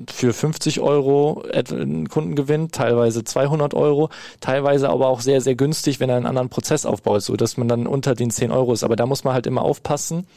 für 0.09 0.33
50 0.33 0.81
Euro 0.81 1.45
einen 1.53 2.09
Kunden 2.09 2.37
gewinnt, 2.37 2.73
teilweise 2.73 3.25
200 3.25 3.75
Euro, 3.75 4.11
teilweise 4.41 4.89
aber 4.89 5.09
auch 5.09 5.21
sehr, 5.21 5.41
sehr 5.41 5.57
günstig, 5.57 5.99
wenn 5.99 6.09
er 6.09 6.17
einen 6.17 6.27
anderen 6.27 6.49
Prozess 6.49 6.87
aufbaut, 6.87 7.23
so 7.23 7.37
dass 7.37 7.57
man 7.57 7.67
dann 7.67 7.89
unter 7.89 8.15
den 8.15 8.31
10 8.31 8.53
Euro 8.53 8.73
ist. 8.73 8.85
Aber 8.85 8.95
da 8.95 9.07
muss 9.07 9.25
man 9.25 9.35
halt 9.35 9.49
immer 9.49 9.63
aufpassen, 9.63 10.29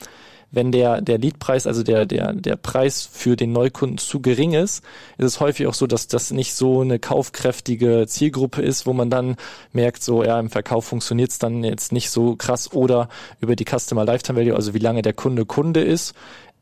wenn 0.52 0.72
der, 0.72 1.02
der 1.02 1.18
Leadpreis, 1.18 1.68
also 1.68 1.84
der, 1.84 2.06
der, 2.06 2.34
der 2.34 2.56
Preis 2.56 3.08
für 3.12 3.36
den 3.36 3.52
Neukunden 3.52 3.98
zu 3.98 4.20
gering 4.22 4.54
ist, 4.54 4.84
ist 5.18 5.26
es 5.26 5.40
häufig 5.40 5.68
auch 5.68 5.74
so, 5.74 5.88
dass 5.88 6.08
das 6.08 6.32
nicht 6.32 6.54
so 6.54 6.82
eine 6.82 7.00
kaufkräftige 7.00 8.06
Zielgruppe 8.08 8.62
ist, 8.62 8.86
wo 8.86 8.94
man 8.94 9.10
dann 9.10 9.36
merkt, 9.74 10.04
so, 10.04 10.24
ja, 10.24 10.40
im 10.40 10.50
Verkauf 10.50 10.86
funktioniert 10.86 11.32
es 11.32 11.40
dann 11.40 11.64
jetzt 11.64 11.92
nicht 11.92 12.10
so 12.10 12.36
krass 12.36 12.74
oder 12.74 13.10
über 13.40 13.56
die 13.56 13.66
Customer 13.66 14.06
Lifetime 14.06 14.40
Value, 14.40 14.56
also 14.56 14.74
wie 14.74 14.80
lange 14.80 15.02
der 15.02 15.14
Kunde 15.14 15.46
Kunde 15.46 15.82
ist, 15.82 16.16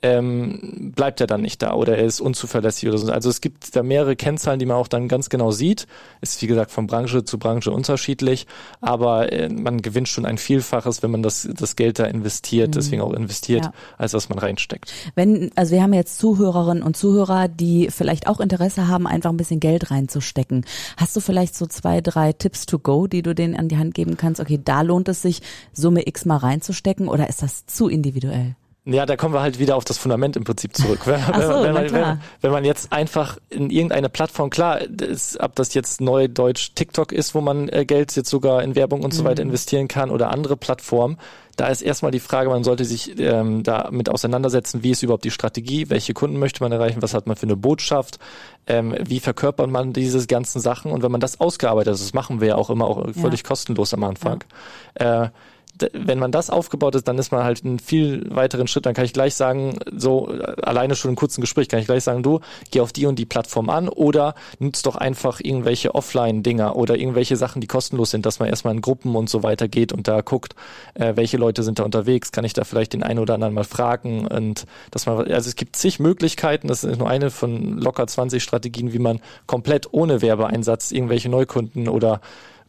ähm, 0.03 0.93
bleibt 0.95 1.21
er 1.21 1.27
dann 1.27 1.41
nicht 1.41 1.61
da 1.61 1.73
oder 1.73 1.97
er 1.97 2.05
ist 2.05 2.21
unzuverlässig 2.21 2.87
oder 2.87 2.97
so. 2.99 3.11
Also 3.11 3.29
es 3.29 3.41
gibt 3.41 3.75
da 3.75 3.81
mehrere 3.81 4.15
Kennzahlen, 4.15 4.59
die 4.59 4.65
man 4.65 4.77
auch 4.77 4.87
dann 4.87 5.07
ganz 5.07 5.29
genau 5.29 5.51
sieht. 5.51 5.87
Ist 6.21 6.41
wie 6.41 6.47
gesagt 6.47 6.71
von 6.71 6.85
Branche 6.85 7.23
zu 7.23 7.39
Branche 7.39 7.71
unterschiedlich, 7.71 8.45
aber 8.79 9.31
äh, 9.31 9.49
man 9.49 9.81
gewinnt 9.81 10.07
schon 10.07 10.25
ein 10.25 10.37
Vielfaches, 10.37 11.01
wenn 11.01 11.11
man 11.11 11.23
das, 11.23 11.47
das 11.51 11.75
Geld 11.75 11.97
da 11.97 12.05
investiert, 12.05 12.69
mhm. 12.69 12.71
deswegen 12.73 13.01
auch 13.01 13.13
investiert, 13.13 13.65
ja. 13.65 13.73
als 13.97 14.13
was 14.13 14.29
man 14.29 14.37
reinsteckt. 14.37 14.93
Wenn, 15.15 15.51
also 15.55 15.73
wir 15.73 15.81
haben 15.81 15.93
jetzt 15.93 16.19
Zuhörerinnen 16.19 16.83
und 16.83 16.95
Zuhörer, 16.95 17.47
die 17.47 17.89
vielleicht 17.89 18.27
auch 18.27 18.39
Interesse 18.39 18.87
haben, 18.87 19.07
einfach 19.07 19.31
ein 19.31 19.37
bisschen 19.37 19.59
Geld 19.59 19.89
reinzustecken. 19.89 20.65
Hast 20.97 21.15
du 21.15 21.21
vielleicht 21.21 21.55
so 21.55 21.65
zwei, 21.65 22.01
drei 22.01 22.33
Tipps 22.33 22.67
to 22.67 22.77
go, 22.77 23.07
die 23.07 23.23
du 23.23 23.33
denen 23.33 23.55
an 23.55 23.67
die 23.67 23.77
Hand 23.77 23.95
geben 23.95 24.15
kannst? 24.15 24.39
Okay, 24.39 24.59
da 24.63 24.81
lohnt 24.81 25.09
es 25.09 25.23
sich, 25.23 25.41
Summe 25.73 26.07
X 26.07 26.25
mal 26.25 26.37
reinzustecken 26.37 27.07
oder 27.07 27.29
ist 27.29 27.41
das 27.41 27.65
zu 27.65 27.87
individuell? 27.87 28.55
Ja, 28.89 29.05
da 29.05 29.17
kommen 29.17 29.33
wir 29.33 29.41
halt 29.41 29.59
wieder 29.59 29.75
auf 29.75 29.83
das 29.83 29.97
Fundament 29.97 30.37
im 30.37 30.45
Prinzip 30.45 30.73
zurück. 30.73 31.01
Wenn, 31.05 31.19
so, 31.19 31.61
wenn, 31.61 31.73
man, 31.73 31.91
wenn, 31.91 32.21
wenn, 32.39 32.51
man 32.51 32.63
jetzt 32.63 32.93
einfach 32.93 33.37
in 33.49 33.69
irgendeine 33.69 34.07
Plattform, 34.07 34.49
klar, 34.49 34.79
ist, 34.79 35.39
ob 35.41 35.55
das 35.55 35.73
jetzt 35.73 35.99
neu 35.99 36.29
Deutsch 36.29 36.73
TikTok 36.73 37.11
ist, 37.11 37.35
wo 37.35 37.41
man 37.41 37.67
äh, 37.67 37.85
Geld 37.85 38.15
jetzt 38.15 38.29
sogar 38.29 38.63
in 38.63 38.75
Werbung 38.75 39.03
und 39.03 39.13
so 39.13 39.25
weiter 39.25 39.43
mhm. 39.43 39.49
investieren 39.49 39.89
kann 39.89 40.09
oder 40.09 40.31
andere 40.31 40.55
Plattformen, 40.55 41.17
da 41.57 41.67
ist 41.67 41.81
erstmal 41.81 42.11
die 42.11 42.19
Frage, 42.19 42.49
man 42.49 42.63
sollte 42.63 42.85
sich 42.85 43.19
ähm, 43.19 43.63
damit 43.63 44.09
auseinandersetzen, 44.09 44.83
wie 44.83 44.91
ist 44.91 45.03
überhaupt 45.03 45.25
die 45.25 45.31
Strategie, 45.31 45.89
welche 45.89 46.13
Kunden 46.13 46.37
möchte 46.37 46.63
man 46.63 46.71
erreichen, 46.71 47.01
was 47.01 47.13
hat 47.13 47.27
man 47.27 47.35
für 47.35 47.47
eine 47.47 47.57
Botschaft, 47.57 48.19
ähm, 48.67 48.95
wie 49.03 49.19
verkörpert 49.19 49.69
man 49.69 49.91
diese 49.91 50.25
ganzen 50.27 50.61
Sachen 50.61 50.91
und 50.91 51.03
wenn 51.03 51.11
man 51.11 51.19
das 51.19 51.41
ausgearbeitet 51.41 51.93
hat, 51.93 51.99
das 51.99 52.13
machen 52.13 52.39
wir 52.39 52.49
ja 52.49 52.55
auch 52.55 52.69
immer 52.69 52.85
auch 52.85 53.03
völlig 53.19 53.41
ja. 53.41 53.47
kostenlos 53.47 53.93
am 53.93 54.03
Anfang, 54.03 54.43
ja. 54.99 55.25
äh, 55.25 55.29
wenn 55.93 56.19
man 56.19 56.31
das 56.31 56.49
aufgebaut 56.49 56.95
ist, 56.95 57.07
dann 57.07 57.17
ist 57.17 57.31
man 57.31 57.43
halt 57.43 57.63
einen 57.63 57.79
viel 57.79 58.25
weiteren 58.33 58.67
Schritt. 58.67 58.85
Dann 58.85 58.93
kann 58.93 59.05
ich 59.05 59.13
gleich 59.13 59.35
sagen, 59.35 59.77
so 59.95 60.27
alleine 60.61 60.95
schon 60.95 61.09
im 61.09 61.15
kurzen 61.15 61.41
Gespräch 61.41 61.67
kann 61.67 61.79
ich 61.79 61.85
gleich 61.85 62.03
sagen, 62.03 62.23
du 62.23 62.39
geh 62.71 62.81
auf 62.81 62.93
die 62.93 63.05
und 63.05 63.17
die 63.19 63.25
Plattform 63.25 63.69
an 63.69 63.89
oder 63.89 64.35
nutzt 64.59 64.85
doch 64.85 64.95
einfach 64.95 65.39
irgendwelche 65.41 65.95
Offline-Dinger 65.95 66.75
oder 66.75 66.97
irgendwelche 66.97 67.35
Sachen, 67.35 67.61
die 67.61 67.67
kostenlos 67.67 68.11
sind, 68.11 68.25
dass 68.25 68.39
man 68.39 68.49
erstmal 68.49 68.73
in 68.73 68.81
Gruppen 68.81 69.15
und 69.15 69.29
so 69.29 69.43
weiter 69.43 69.67
geht 69.67 69.93
und 69.93 70.07
da 70.07 70.21
guckt, 70.21 70.55
äh, 70.95 71.15
welche 71.15 71.37
Leute 71.37 71.63
sind 71.63 71.79
da 71.79 71.83
unterwegs, 71.83 72.31
kann 72.31 72.45
ich 72.45 72.53
da 72.53 72.63
vielleicht 72.63 72.93
den 72.93 73.03
einen 73.03 73.19
oder 73.19 73.35
anderen 73.35 73.53
mal 73.53 73.63
fragen 73.63 74.27
und 74.27 74.65
dass 74.91 75.05
man, 75.05 75.31
also 75.31 75.49
es 75.49 75.55
gibt 75.55 75.75
zig 75.75 75.99
Möglichkeiten, 75.99 76.67
das 76.67 76.83
ist 76.83 76.97
nur 76.97 77.09
eine 77.09 77.29
von 77.29 77.77
locker 77.77 78.07
20 78.07 78.41
Strategien, 78.41 78.93
wie 78.93 78.99
man 78.99 79.19
komplett 79.45 79.87
ohne 79.91 80.21
Werbeeinsatz 80.21 80.91
irgendwelche 80.91 81.29
Neukunden 81.29 81.87
oder 81.87 82.21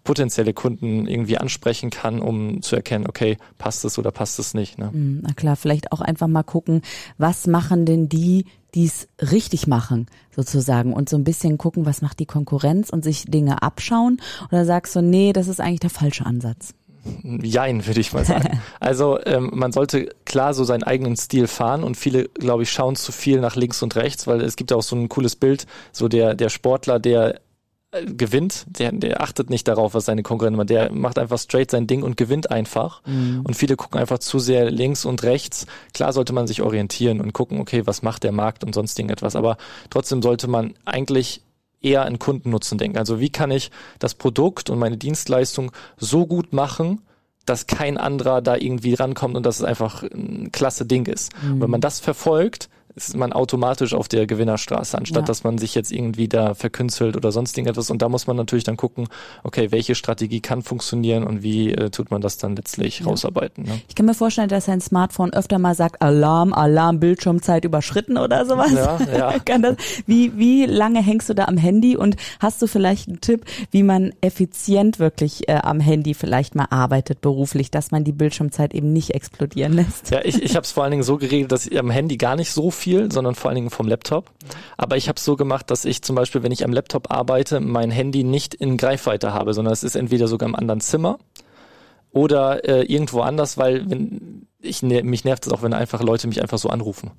potenzielle 0.09 0.55
Kunden 0.55 1.07
irgendwie 1.07 1.37
ansprechen 1.37 1.91
kann, 1.91 2.21
um 2.21 2.63
zu 2.63 2.75
erkennen, 2.77 3.07
okay, 3.07 3.37
passt 3.59 3.85
es 3.85 3.99
oder 3.99 4.11
passt 4.11 4.39
es 4.39 4.55
nicht. 4.55 4.79
Ne? 4.79 4.91
Hm, 4.91 5.21
na 5.23 5.35
klar, 5.35 5.55
vielleicht 5.55 5.93
auch 5.93 6.01
einfach 6.01 6.29
mal 6.29 6.45
gucken, 6.45 6.81
was 7.19 7.47
machen 7.47 7.85
denn 7.85 8.09
die, 8.09 8.47
die 8.75 8.87
es 8.87 9.07
richtig 9.21 9.67
machen, 9.67 10.07
sozusagen, 10.35 10.95
und 10.95 11.11
so 11.11 11.19
ein 11.19 11.25
bisschen 11.25 11.59
gucken, 11.59 11.85
was 11.85 12.01
macht 12.01 12.21
die 12.21 12.25
Konkurrenz 12.25 12.89
und 12.89 13.05
sich 13.05 13.27
Dinge 13.27 13.61
abschauen? 13.61 14.19
Oder 14.51 14.65
sagst 14.65 14.97
du, 14.97 15.03
nee, 15.03 15.35
das 15.35 15.47
ist 15.47 15.61
eigentlich 15.61 15.81
der 15.81 15.91
falsche 15.91 16.25
Ansatz? 16.25 16.73
Jein, 17.43 17.87
würde 17.87 18.01
ich 18.01 18.15
mal 18.15 18.25
sagen. 18.25 18.63
Also 18.81 19.19
ähm, 19.27 19.51
man 19.53 19.73
sollte 19.73 20.09
klar 20.25 20.55
so 20.55 20.65
seinen 20.65 20.85
eigenen 20.85 21.17
Stil 21.17 21.49
fahren 21.49 21.85
und 21.85 21.99
viele, 21.99 22.29
glaube 22.29 22.63
ich, 22.63 22.71
schauen 22.71 22.97
zu 22.97 23.13
viel 23.13 23.41
nach 23.41 23.57
links 23.57 23.83
und 23.83 23.95
rechts, 23.95 24.27
weil 24.27 24.41
es 24.41 24.57
gibt 24.57 24.71
ja 24.71 24.79
auch 24.79 24.83
so 24.83 24.97
ein 24.97 25.11
cooles 25.11 25.37
Bild, 25.37 25.67
so 25.93 26.09
der, 26.09 26.35
der 26.35 26.49
Sportler, 26.49 26.99
der 26.99 27.41
gewinnt, 27.91 28.67
der, 28.69 28.93
der 28.93 29.23
achtet 29.23 29.49
nicht 29.49 29.67
darauf, 29.67 29.95
was 29.95 30.05
seine 30.05 30.23
Konkurrenten 30.23 30.59
macht. 30.59 30.71
Der 30.71 30.93
macht 30.93 31.19
einfach 31.19 31.39
straight 31.39 31.71
sein 31.71 31.87
Ding 31.87 32.03
und 32.03 32.17
gewinnt 32.17 32.51
einfach. 32.51 33.03
Mhm. 33.07 33.43
Und 33.45 33.55
viele 33.55 33.77
gucken 33.77 33.99
einfach 33.99 34.19
zu 34.19 34.39
sehr 34.39 34.71
links 34.71 35.07
und 35.07 35.23
rechts. 35.23 35.67
Klar 35.95 36.13
sollte 36.13 36.35
man 36.35 36.47
sich 36.47 36.61
orientieren 36.61 37.21
und 37.21 37.33
gucken, 37.33 37.61
okay, 37.61 37.87
was 37.87 38.03
macht 38.03 38.25
der 38.25 38.33
Markt 38.33 38.63
und 38.63 38.75
sonst 38.75 38.99
irgendetwas. 38.99 39.37
Aber 39.37 39.57
trotzdem 39.89 40.21
sollte 40.21 40.49
man 40.49 40.75
eigentlich 40.85 41.43
eher 41.81 42.05
an 42.05 42.19
Kundennutzen 42.19 42.77
denken. 42.77 42.99
Also 42.99 43.21
wie 43.21 43.31
kann 43.31 43.51
ich 43.51 43.71
das 43.99 44.15
Produkt 44.15 44.69
und 44.69 44.79
meine 44.79 44.99
Dienstleistung 44.99 45.73
so 45.97 46.27
gut 46.27 46.53
machen, 46.53 47.01
dass 47.47 47.67
kein 47.67 47.97
anderer 47.97 48.43
da 48.43 48.57
irgendwie 48.57 48.95
rankommt 48.95 49.35
und 49.35 49.47
dass 49.47 49.61
es 49.61 49.65
einfach 49.65 50.03
ein 50.03 50.53
klasse 50.53 50.85
Ding 50.85 51.07
ist. 51.07 51.33
Mhm. 51.43 51.63
wenn 51.63 51.71
man 51.71 51.81
das 51.81 52.01
verfolgt, 52.01 52.69
ist 52.99 53.17
man 53.17 53.33
automatisch 53.33 53.95
auf 53.95 54.09
der 54.09 54.27
Gewinnerstraße, 54.27 54.99
anstatt 54.99 55.23
ja. 55.23 55.27
dass 55.27 55.45
man 55.45 55.59
sich 55.59 55.75
jetzt 55.75 55.93
irgendwie 55.93 56.29
da 56.29 56.55
verkünstelt 56.55 57.17
oder 57.17 57.33
sonst 57.33 57.57
irgendetwas. 57.57 57.91
Und 57.91 58.03
da 58.03 58.09
muss 58.09 58.27
man 58.27 58.37
natürlich 58.37 58.65
dann 58.65 58.77
gucken, 58.77 59.09
okay, 59.45 59.71
welche 59.71 59.95
Strategie 59.95 60.41
kann 60.41 60.63
funktionieren 60.63 61.25
und 61.25 61.43
wie 61.43 61.73
äh, 61.73 61.91
tut 61.91 62.11
man 62.11 62.21
das 62.21 62.39
dann 62.39 62.57
letztlich 62.57 63.01
ja. 63.01 63.07
rausarbeiten. 63.07 63.65
Ne? 63.65 63.81
Ich 63.89 63.95
kann 63.95 64.07
mir 64.07 64.15
vorstellen, 64.15 64.49
dass 64.49 64.69
ein 64.69 64.81
Smartphone 64.81 65.33
öfter 65.33 65.59
mal 65.59 65.75
sagt, 65.75 66.03
Alarm, 66.03 66.53
Alarm, 66.53 67.01
Bildschirmzeit 67.01 67.65
überschritten 67.65 68.19
oder 68.19 68.45
sowas. 68.47 68.73
Ja, 68.73 68.99
ja. 69.17 69.59
das, 69.59 69.77
wie, 70.07 70.37
wie 70.37 70.67
lange 70.67 71.03
hängst 71.03 71.29
du 71.29 71.35
da 71.35 71.45
am 71.45 71.57
Handy 71.57 71.97
und 71.97 72.17
hast 72.41 72.61
du 72.61 72.67
vielleicht 72.67 73.09
einen 73.09 73.21
Tipp, 73.21 73.45
wie 73.71 73.83
man 73.83 74.13
effizient 74.21 74.99
wirklich 74.99 75.49
äh, 75.49 75.61
am 75.63 75.81
Handy 75.81 76.15
vielleicht 76.15 76.55
mal 76.55 76.67
arbeitet 76.71 77.21
beruflich, 77.21 77.71
dass 77.71 77.91
man 77.91 78.05
die 78.05 78.13
Bildschirmzeit 78.13 78.75
eben 78.75 78.93
nicht 78.93 79.15
explodieren 79.15 79.73
lässt? 79.73 80.11
Ja, 80.11 80.21
ich, 80.25 80.43
ich 80.43 80.57
habe 80.57 80.65
es 80.65 80.73
vor 80.73 80.83
allen 80.83 80.93
Dingen 80.93 81.03
so 81.03 81.17
geregelt, 81.17 81.53
dass 81.53 81.67
ich 81.67 81.79
am 81.79 81.91
Handy 81.91 82.17
gar 82.17 82.37
nicht 82.37 82.53
so 82.53 82.71
viel, 82.71 82.88
sondern 82.95 83.35
vor 83.35 83.51
allen 83.51 83.57
Dingen 83.57 83.71
vom 83.71 83.89
Laptop. 83.89 84.31
Aber 84.77 84.97
ich 84.97 85.09
habe 85.09 85.17
es 85.17 85.25
so 85.25 85.37
gemacht, 85.37 85.71
dass 85.71 85.85
ich 85.85 86.03
zum 86.03 86.17
Beispiel, 86.17 86.43
wenn 86.43 86.53
ich 86.53 86.65
am 86.65 86.73
Laptop 86.73 87.11
arbeite, 87.11 87.61
mein 87.61 87.91
Handy 87.91 88.25
nicht 88.25 88.55
in 88.55 88.77
Greifweite 88.77 89.33
habe, 89.33 89.55
sondern 89.55 89.73
es 89.73 89.83
ist 89.83 89.97
entweder 89.97 90.29
sogar 90.29 90.49
im 90.49 90.55
anderen 90.55 90.81
Zimmer 90.81 91.19
oder 92.11 92.65
äh, 92.69 92.83
irgendwo 92.83 93.21
anders, 93.21 93.59
weil 93.59 93.89
wenn 93.91 94.47
ich 94.61 94.83
mich 94.83 95.25
nervt 95.25 95.47
es 95.47 95.53
auch, 95.53 95.63
wenn 95.63 95.73
einfach 95.73 96.03
Leute 96.03 96.27
mich 96.27 96.43
einfach 96.43 96.59
so 96.59 96.69
anrufen 96.69 97.13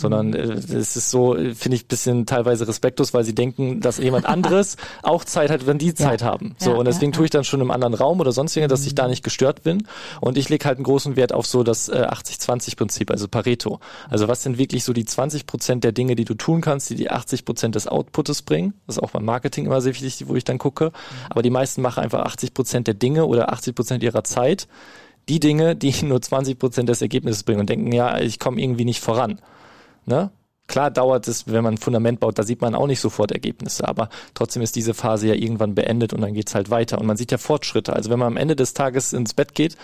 sondern 0.00 0.28
mhm. 0.28 0.34
äh, 0.34 0.76
es 0.76 0.96
ist 0.96 1.10
so, 1.10 1.34
finde 1.34 1.76
ich, 1.76 1.86
bisschen 1.86 2.26
teilweise 2.26 2.66
respektlos, 2.66 3.14
weil 3.14 3.24
sie 3.24 3.34
denken, 3.34 3.80
dass 3.80 3.98
jemand 3.98 4.26
anderes 4.26 4.76
auch 5.02 5.24
Zeit 5.24 5.50
hat, 5.50 5.66
wenn 5.66 5.78
die 5.78 5.94
Zeit 5.94 6.22
ja. 6.22 6.26
haben. 6.26 6.54
So, 6.58 6.70
ja, 6.70 6.76
und 6.76 6.86
deswegen 6.86 7.12
ja, 7.12 7.16
tue 7.16 7.26
ich 7.26 7.30
dann 7.30 7.44
schon 7.44 7.60
im 7.60 7.70
anderen 7.70 7.94
Raum 7.94 8.20
oder 8.20 8.32
sonst 8.32 8.56
irgendwas, 8.56 8.80
dass 8.80 8.86
ich 8.86 8.94
da 8.94 9.04
mhm. 9.04 9.10
nicht 9.10 9.22
gestört 9.22 9.62
bin. 9.62 9.86
Und 10.20 10.38
ich 10.38 10.48
lege 10.48 10.64
halt 10.64 10.78
einen 10.78 10.84
großen 10.84 11.16
Wert 11.16 11.32
auf 11.32 11.46
so 11.46 11.62
das 11.62 11.88
äh, 11.88 12.06
80-20-Prinzip, 12.08 13.10
also 13.10 13.28
Pareto. 13.28 13.80
Also 14.08 14.28
was 14.28 14.42
sind 14.42 14.58
wirklich 14.58 14.84
so 14.84 14.92
die 14.92 15.04
20 15.04 15.46
Prozent 15.46 15.84
der 15.84 15.92
Dinge, 15.92 16.16
die 16.16 16.24
du 16.24 16.34
tun 16.34 16.60
kannst, 16.60 16.90
die 16.90 16.94
die 16.94 17.10
80 17.10 17.44
Prozent 17.44 17.74
des 17.74 17.86
Outputs 17.86 18.42
bringen? 18.42 18.74
Das 18.86 18.96
ist 18.96 19.02
auch 19.02 19.10
beim 19.10 19.24
Marketing 19.24 19.66
immer 19.66 19.80
sehr 19.80 19.94
wichtig, 19.94 20.28
wo 20.28 20.34
ich 20.34 20.44
dann 20.44 20.58
gucke. 20.58 20.86
Mhm. 20.86 20.90
Aber 21.30 21.42
die 21.42 21.50
meisten 21.50 21.82
machen 21.82 22.02
einfach 22.02 22.20
80 22.20 22.54
Prozent 22.54 22.86
der 22.86 22.94
Dinge 22.94 23.26
oder 23.26 23.52
80 23.52 23.74
Prozent 23.74 24.02
ihrer 24.02 24.24
Zeit 24.24 24.66
die 25.28 25.40
Dinge, 25.40 25.76
die 25.76 25.94
nur 26.04 26.20
20 26.20 26.58
Prozent 26.58 26.88
des 26.88 27.02
Ergebnisses 27.02 27.44
bringen 27.44 27.60
und 27.60 27.70
denken, 27.70 27.92
ja, 27.92 28.18
ich 28.18 28.38
komme 28.38 28.60
irgendwie 28.60 28.84
nicht 28.84 29.00
voran. 29.00 29.40
Ne? 30.06 30.30
Klar 30.66 30.90
dauert 30.90 31.26
es, 31.26 31.48
wenn 31.48 31.64
man 31.64 31.74
ein 31.74 31.78
Fundament 31.78 32.20
baut, 32.20 32.38
da 32.38 32.44
sieht 32.44 32.60
man 32.60 32.76
auch 32.76 32.86
nicht 32.86 33.00
sofort 33.00 33.32
Ergebnisse, 33.32 33.88
aber 33.88 34.08
trotzdem 34.34 34.62
ist 34.62 34.76
diese 34.76 34.94
Phase 34.94 35.26
ja 35.26 35.34
irgendwann 35.34 35.74
beendet 35.74 36.12
und 36.12 36.20
dann 36.20 36.32
geht's 36.32 36.54
halt 36.54 36.70
weiter. 36.70 36.98
Und 36.98 37.06
man 37.06 37.16
sieht 37.16 37.32
ja 37.32 37.38
Fortschritte. 37.38 37.92
Also 37.92 38.08
wenn 38.08 38.20
man 38.20 38.28
am 38.28 38.36
Ende 38.36 38.54
des 38.54 38.72
Tages 38.72 39.12
ins 39.12 39.34
Bett 39.34 39.54
geht, 39.54 39.76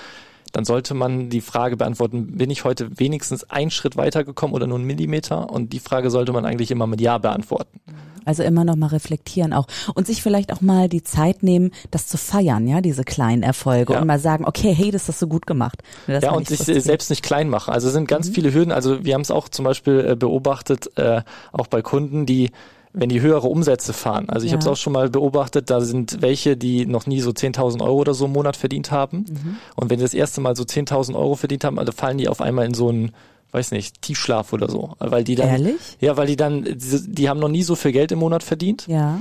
dann 0.53 0.65
sollte 0.65 0.95
man 0.95 1.29
die 1.29 1.41
Frage 1.41 1.77
beantworten, 1.77 2.37
bin 2.37 2.51
ich 2.51 2.65
heute 2.65 2.99
wenigstens 2.99 3.45
einen 3.45 3.71
Schritt 3.71 3.97
weitergekommen 3.97 4.55
oder 4.55 4.67
nur 4.67 4.79
einen 4.79 4.87
Millimeter? 4.87 5.51
Und 5.51 5.73
die 5.73 5.81
Frage 5.81 6.11
sollte 6.11 6.33
man 6.33 6.45
eigentlich 6.45 6.71
immer 6.71 6.87
mit 6.87 7.01
Ja 7.01 7.19
beantworten. 7.19 7.81
Also 8.27 8.43
immer 8.43 8.65
noch 8.65 8.75
mal 8.75 8.89
reflektieren 8.89 9.53
auch 9.53 9.69
und 9.95 10.09
sich 10.09 10.21
vielleicht 10.21 10.53
auch 10.53 10.61
mal 10.61 10.89
die 10.89 11.05
Zeit 11.05 11.45
nehmen, 11.45 11.71
das 11.93 12.09
zu 12.09 12.19
feiern, 12.19 12.67
ja, 12.67 12.81
diese 12.81 13.05
kleinen 13.05 13.45
Erfolge 13.45 13.93
ja. 13.93 14.01
und 14.01 14.07
mal 14.09 14.19
sagen, 14.19 14.45
okay, 14.45 14.75
hey, 14.75 14.91
das 14.91 15.07
hast 15.07 15.23
du 15.23 15.29
gut 15.29 15.47
gemacht. 15.47 15.81
ja, 16.09 16.33
und 16.33 16.49
sich 16.49 16.59
selbst 16.59 17.09
nicht 17.09 17.23
klein 17.23 17.49
machen. 17.49 17.73
Also 17.73 17.87
es 17.87 17.95
sind 17.95 18.09
ganz 18.09 18.29
mhm. 18.29 18.35
viele 18.35 18.53
Hürden. 18.53 18.73
Also 18.73 19.05
wir 19.05 19.15
haben 19.15 19.21
es 19.21 19.31
auch 19.31 19.49
zum 19.49 19.65
Beispiel 19.65 20.05
äh, 20.11 20.17
beobachtet, 20.17 20.91
äh, 20.99 21.23
auch 21.53 21.69
bei 21.69 21.83
Kunden, 21.83 22.27
die 22.27 22.51
wenn 22.99 23.11
die 23.11 23.21
höhere 23.21 23.47
Umsätze 23.47 23.93
fahren. 23.93 24.29
Also 24.31 24.47
ich 24.47 24.53
ja. 24.53 24.57
habe 24.57 24.63
es 24.63 24.73
auch 24.73 24.77
schon 24.77 24.95
mal 24.95 25.11
beobachtet, 25.11 25.69
da 25.69 25.83
sind 25.83 26.23
welche, 26.23 26.57
die 26.57 26.87
noch 26.87 27.07
nie 27.07 27.21
so 27.21 27.31
10.000 27.31 27.83
Euro 27.83 27.97
oder 27.97 28.15
so 28.15 28.25
im 28.25 28.33
Monat 28.33 28.57
verdient 28.57 28.91
haben. 28.91 29.27
Mhm. 29.29 29.57
Und 29.77 29.91
wenn 29.91 29.99
die 29.99 30.05
das 30.05 30.15
erste 30.15 30.41
Mal 30.41 30.57
so 30.57 30.65
10.000 30.65 31.15
Euro 31.15 31.37
verdient 31.37 31.65
haben, 31.65 31.79
also 31.79 31.93
fallen 31.93 32.17
die 32.17 32.29
auf 32.29 32.41
einmal 32.41 32.65
in 32.65 32.75
so 32.75 32.89
einen 32.89 33.13
weiß 33.53 33.71
nicht, 33.71 34.03
Tiefschlaf 34.03 34.53
oder 34.53 34.69
so, 34.69 34.95
weil 34.99 35.25
die 35.25 35.35
dann 35.35 35.49
Ehrlich? 35.49 35.77
ja, 36.01 36.17
weil 36.17 36.27
die 36.27 36.37
dann 36.37 36.65
die, 36.65 37.01
die 37.07 37.29
haben 37.29 37.41
noch 37.41 37.49
nie 37.49 37.63
so 37.63 37.75
viel 37.75 37.93
Geld 37.93 38.13
im 38.13 38.19
Monat 38.19 38.43
verdient. 38.43 38.87
Ja 38.87 39.19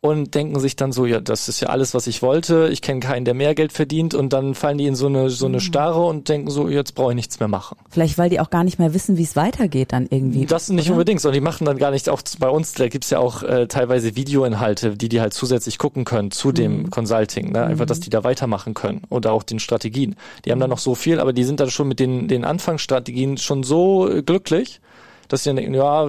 und 0.00 0.34
denken 0.34 0.60
sich 0.60 0.76
dann 0.76 0.92
so, 0.92 1.06
ja, 1.06 1.20
das 1.20 1.48
ist 1.48 1.60
ja 1.60 1.68
alles, 1.68 1.94
was 1.94 2.06
ich 2.06 2.22
wollte. 2.22 2.68
Ich 2.70 2.82
kenne 2.82 3.00
keinen, 3.00 3.24
der 3.24 3.34
mehr 3.34 3.54
Geld 3.54 3.72
verdient 3.72 4.14
und 4.14 4.32
dann 4.32 4.54
fallen 4.54 4.78
die 4.78 4.86
in 4.86 4.94
so 4.94 5.06
eine 5.06 5.30
so 5.30 5.46
eine 5.46 5.56
mhm. 5.56 5.60
Starre 5.60 6.04
und 6.04 6.28
denken 6.28 6.50
so, 6.50 6.68
jetzt 6.68 6.94
brauche 6.94 7.12
ich 7.12 7.16
nichts 7.16 7.40
mehr 7.40 7.48
machen. 7.48 7.76
Vielleicht, 7.90 8.18
weil 8.18 8.30
die 8.30 8.40
auch 8.40 8.50
gar 8.50 8.62
nicht 8.62 8.78
mehr 8.78 8.94
wissen, 8.94 9.16
wie 9.16 9.22
es 9.22 9.36
weitergeht 9.36 9.92
dann 9.92 10.06
irgendwie. 10.08 10.46
Das 10.46 10.68
nicht 10.68 10.86
oder? 10.86 10.92
unbedingt, 10.92 11.20
sondern 11.20 11.34
die 11.34 11.44
machen 11.44 11.64
dann 11.64 11.78
gar 11.78 11.90
nicht 11.90 12.08
auch 12.08 12.22
bei 12.38 12.48
uns, 12.48 12.72
da 12.74 12.88
gibt's 12.88 13.10
ja 13.10 13.18
auch 13.18 13.42
äh, 13.42 13.66
teilweise 13.66 14.16
Videoinhalte, 14.16 14.96
die 14.96 15.08
die 15.08 15.20
halt 15.20 15.34
zusätzlich 15.34 15.78
gucken 15.78 16.04
können 16.04 16.30
zu 16.30 16.52
dem 16.52 16.82
mhm. 16.82 16.90
Consulting, 16.90 17.52
ne? 17.52 17.64
einfach, 17.64 17.86
dass 17.86 17.98
mhm. 17.98 18.04
die 18.04 18.10
da 18.10 18.24
weitermachen 18.24 18.74
können 18.74 19.02
oder 19.08 19.32
auch 19.32 19.42
den 19.42 19.58
Strategien. 19.58 20.16
Die 20.44 20.52
haben 20.52 20.60
dann 20.60 20.70
noch 20.70 20.78
so 20.78 20.94
viel, 20.94 21.18
aber 21.18 21.32
die 21.32 21.44
sind 21.44 21.60
dann 21.60 21.70
schon 21.70 21.88
mit 21.88 22.00
den 22.00 22.28
den 22.28 22.44
Anfangsstrategien 22.44 23.38
schon 23.38 23.62
so 23.62 24.08
glücklich, 24.24 24.80
dass 25.28 25.42
sie 25.42 25.50
dann 25.50 25.56
denken, 25.56 25.74
ja, 25.74 26.06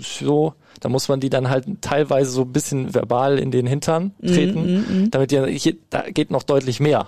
so 0.00 0.54
da 0.82 0.88
muss 0.88 1.08
man 1.08 1.20
die 1.20 1.30
dann 1.30 1.48
halt 1.48 1.64
teilweise 1.80 2.32
so 2.32 2.42
ein 2.42 2.52
bisschen 2.52 2.92
verbal 2.92 3.38
in 3.38 3.52
den 3.52 3.68
Hintern 3.68 4.14
mhm, 4.20 4.26
treten, 4.26 4.60
mm, 4.60 5.04
mm, 5.04 5.10
damit 5.12 5.30
die, 5.30 5.40
hier, 5.56 5.76
da 5.90 6.02
geht 6.10 6.32
noch 6.32 6.42
deutlich 6.42 6.80
mehr. 6.80 7.06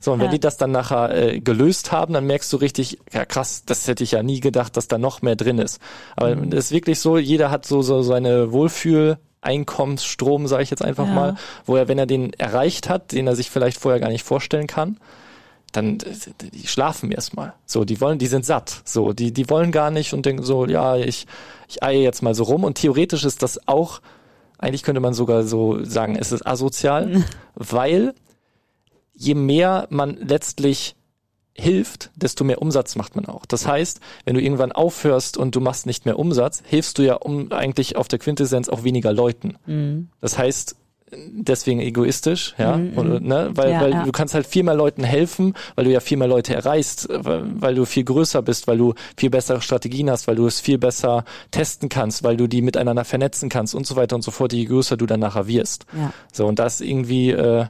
So, 0.00 0.12
und 0.12 0.20
wenn 0.20 0.32
die 0.32 0.40
das 0.40 0.56
dann 0.56 0.72
nachher 0.72 1.14
äh, 1.14 1.40
gelöst 1.40 1.92
haben, 1.92 2.14
dann 2.14 2.26
merkst 2.26 2.52
du 2.52 2.56
richtig, 2.56 2.98
ja 3.12 3.24
krass, 3.24 3.62
das 3.64 3.86
hätte 3.86 4.02
ich 4.02 4.10
ja 4.10 4.24
nie 4.24 4.40
gedacht, 4.40 4.76
dass 4.76 4.88
da 4.88 4.98
noch 4.98 5.22
mehr 5.22 5.36
drin 5.36 5.58
ist. 5.58 5.80
Aber 6.16 6.34
mhm. 6.34 6.50
ist 6.50 6.72
wirklich 6.72 6.98
so, 6.98 7.16
jeder 7.16 7.52
hat 7.52 7.64
so, 7.64 7.80
so 7.80 8.02
seine 8.02 8.50
Wohlfühl, 8.50 9.18
Einkommensstrom, 9.40 10.48
sage 10.48 10.64
ich 10.64 10.70
jetzt 10.70 10.84
einfach 10.84 11.06
ja. 11.06 11.14
mal, 11.14 11.36
wo 11.64 11.76
er, 11.76 11.86
wenn 11.86 11.98
er 11.98 12.06
den 12.06 12.32
erreicht 12.32 12.88
hat, 12.88 13.12
den 13.12 13.28
er 13.28 13.36
sich 13.36 13.50
vielleicht 13.50 13.78
vorher 13.78 14.00
gar 14.00 14.10
nicht 14.10 14.24
vorstellen 14.24 14.66
kann, 14.66 14.98
dann 15.72 15.98
die 15.98 16.66
schlafen 16.66 17.10
erstmal. 17.10 17.54
So, 17.66 17.84
die 17.84 18.00
wollen, 18.00 18.18
die 18.18 18.26
sind 18.26 18.44
satt. 18.44 18.82
So, 18.84 19.12
die 19.12 19.32
die 19.32 19.48
wollen 19.50 19.72
gar 19.72 19.90
nicht 19.90 20.12
und 20.12 20.26
denken 20.26 20.42
so, 20.42 20.66
ja, 20.66 20.96
ich 20.96 21.26
ich 21.68 21.82
eie 21.82 22.02
jetzt 22.02 22.22
mal 22.22 22.34
so 22.34 22.44
rum 22.44 22.64
und 22.64 22.74
theoretisch 22.74 23.24
ist 23.24 23.42
das 23.42 23.66
auch 23.66 24.00
eigentlich 24.62 24.84
könnte 24.84 25.00
man 25.00 25.12
sogar 25.12 25.42
so 25.42 25.84
sagen, 25.84 26.16
es 26.16 26.30
ist 26.30 26.46
asozial, 26.46 27.24
weil 27.56 28.14
je 29.12 29.34
mehr 29.34 29.88
man 29.90 30.16
letztlich 30.16 30.94
hilft, 31.54 32.10
desto 32.14 32.44
mehr 32.44 32.62
Umsatz 32.62 32.96
macht 32.96 33.14
man 33.14 33.26
auch. 33.26 33.44
Das 33.44 33.66
heißt, 33.66 34.00
wenn 34.24 34.34
du 34.34 34.40
irgendwann 34.40 34.72
aufhörst 34.72 35.36
und 35.36 35.54
du 35.54 35.60
machst 35.60 35.84
nicht 35.84 36.06
mehr 36.06 36.18
Umsatz, 36.18 36.62
hilfst 36.64 36.96
du 36.96 37.02
ja 37.02 37.14
um 37.14 37.52
eigentlich 37.52 37.96
auf 37.96 38.08
der 38.08 38.20
Quintessenz 38.20 38.68
auch 38.68 38.84
weniger 38.84 39.12
Leuten. 39.12 39.56
Mhm. 39.66 40.08
Das 40.20 40.38
heißt, 40.38 40.76
deswegen 41.14 41.80
egoistisch, 41.80 42.54
ja, 42.58 42.76
mm, 42.76 42.92
Und, 42.96 43.24
ne? 43.24 43.50
weil, 43.54 43.70
ja, 43.70 43.80
weil 43.80 43.90
ja. 43.90 44.04
du 44.04 44.12
kannst 44.12 44.34
halt 44.34 44.46
viel 44.46 44.62
mehr 44.62 44.74
Leuten 44.74 45.04
helfen, 45.04 45.54
weil 45.74 45.84
du 45.84 45.90
ja 45.90 46.00
viel 46.00 46.16
mehr 46.16 46.28
Leute 46.28 46.54
erreichst, 46.54 47.08
weil, 47.10 47.42
weil 47.60 47.74
du 47.74 47.84
viel 47.84 48.04
größer 48.04 48.42
bist, 48.42 48.66
weil 48.66 48.78
du 48.78 48.94
viel 49.16 49.30
bessere 49.30 49.60
Strategien 49.60 50.10
hast, 50.10 50.26
weil 50.26 50.36
du 50.36 50.46
es 50.46 50.60
viel 50.60 50.78
besser 50.78 51.24
testen 51.50 51.88
kannst, 51.88 52.22
weil 52.22 52.36
du 52.36 52.46
die 52.46 52.62
miteinander 52.62 53.04
vernetzen 53.04 53.48
kannst 53.48 53.74
und 53.74 53.86
so 53.86 53.96
weiter 53.96 54.16
und 54.16 54.22
so 54.22 54.30
fort, 54.30 54.52
je 54.52 54.64
größer 54.64 54.96
du 54.96 55.06
dann 55.06 55.20
nachher 55.20 55.46
wirst. 55.46 55.86
Ja. 55.96 56.12
So 56.32 56.46
und 56.46 56.58
das 56.58 56.80
irgendwie 56.80 57.30
äh, 57.30 57.66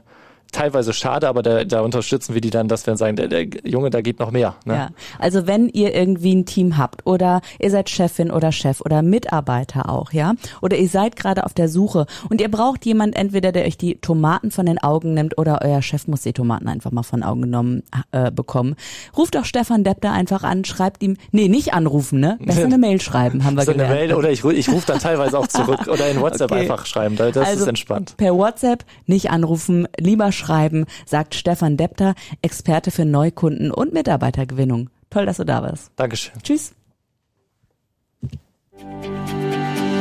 teilweise 0.53 0.93
schade, 0.93 1.27
aber 1.27 1.43
da, 1.43 1.63
da 1.63 1.81
unterstützen 1.81 2.33
wir 2.33 2.41
die 2.41 2.49
dann, 2.49 2.67
dass 2.67 2.85
wir 2.87 2.95
sagen, 2.95 3.15
der, 3.15 3.27
der 3.27 3.45
Junge, 3.63 3.89
da 3.89 4.01
geht 4.01 4.19
noch 4.19 4.31
mehr. 4.31 4.55
Ne? 4.65 4.73
Ja, 4.73 4.89
also 5.19 5.47
wenn 5.47 5.69
ihr 5.69 5.93
irgendwie 5.93 6.35
ein 6.35 6.45
Team 6.45 6.77
habt 6.77 7.05
oder 7.05 7.41
ihr 7.59 7.69
seid 7.69 7.89
Chefin 7.89 8.31
oder 8.31 8.51
Chef 8.51 8.81
oder 8.81 9.01
Mitarbeiter 9.01 9.89
auch, 9.89 10.13
ja, 10.13 10.33
oder 10.61 10.77
ihr 10.77 10.87
seid 10.87 11.15
gerade 11.15 11.45
auf 11.45 11.53
der 11.53 11.69
Suche 11.69 12.05
und 12.29 12.41
ihr 12.41 12.49
braucht 12.49 12.85
jemand 12.85 13.15
entweder, 13.15 13.51
der 13.51 13.65
euch 13.65 13.77
die 13.77 13.95
Tomaten 13.95 14.51
von 14.51 14.65
den 14.65 14.77
Augen 14.77 15.13
nimmt 15.13 15.37
oder 15.37 15.59
euer 15.63 15.81
Chef 15.81 16.07
muss 16.07 16.21
die 16.21 16.33
Tomaten 16.33 16.67
einfach 16.67 16.91
mal 16.91 17.03
von 17.03 17.21
den 17.21 17.27
Augen 17.27 17.41
genommen 17.41 17.83
äh, 18.11 18.31
bekommen. 18.31 18.75
Ruft 19.17 19.35
doch 19.35 19.45
Stefan 19.45 19.83
Depp 19.83 20.01
da 20.01 20.13
einfach 20.13 20.43
an, 20.43 20.65
schreibt 20.65 21.03
ihm, 21.03 21.17
nee, 21.31 21.47
nicht 21.47 21.73
anrufen, 21.73 22.19
ne? 22.19 22.37
Besser 22.39 22.63
eine 22.65 22.77
Mail 22.77 23.01
schreiben, 23.01 23.43
haben 23.43 23.55
wir 23.55 23.63
so 23.63 23.71
gelernt. 23.71 23.91
Eine 23.91 24.07
Mail 24.07 24.13
oder 24.15 24.31
ich, 24.31 24.43
ich 24.43 24.69
rufe 24.69 24.87
dann 24.87 24.99
teilweise 24.99 25.37
auch 25.37 25.47
zurück 25.47 25.87
oder 25.87 26.09
in 26.09 26.21
WhatsApp 26.21 26.51
okay. 26.51 26.61
einfach 26.61 26.85
schreiben, 26.85 27.15
das 27.15 27.35
also 27.35 27.63
ist 27.63 27.67
entspannt. 27.67 28.15
Per 28.17 28.35
WhatsApp 28.35 28.85
nicht 29.05 29.31
anrufen, 29.31 29.87
lieber 29.97 30.31
schreiben, 30.43 30.85
sagt 31.05 31.35
Stefan 31.35 31.77
Depter, 31.77 32.15
Experte 32.41 32.91
für 32.91 33.05
Neukunden 33.05 33.71
und 33.71 33.93
Mitarbeitergewinnung. 33.93 34.89
Toll, 35.09 35.25
dass 35.25 35.37
du 35.37 35.45
da 35.45 35.61
warst. 35.61 35.91
Dankeschön. 35.95 36.33
Tschüss. 36.41 36.73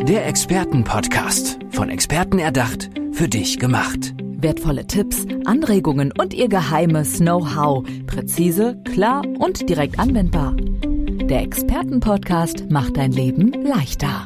Der 0.08 0.26
Expertenpodcast. 0.26 1.58
Von 1.70 1.88
Experten 1.88 2.38
erdacht, 2.38 2.90
für 3.12 3.28
dich 3.28 3.58
gemacht. 3.58 4.14
Wertvolle 4.18 4.86
Tipps, 4.86 5.26
Anregungen 5.44 6.12
und 6.18 6.34
ihr 6.34 6.48
geheimes 6.48 7.18
Know-how. 7.18 7.86
Präzise, 8.06 8.82
klar 8.92 9.22
und 9.38 9.68
direkt 9.68 9.98
anwendbar. 9.98 10.56
Der 10.56 11.42
Expertenpodcast 11.42 12.70
macht 12.70 12.96
dein 12.96 13.12
Leben 13.12 13.52
leichter. 13.52 14.24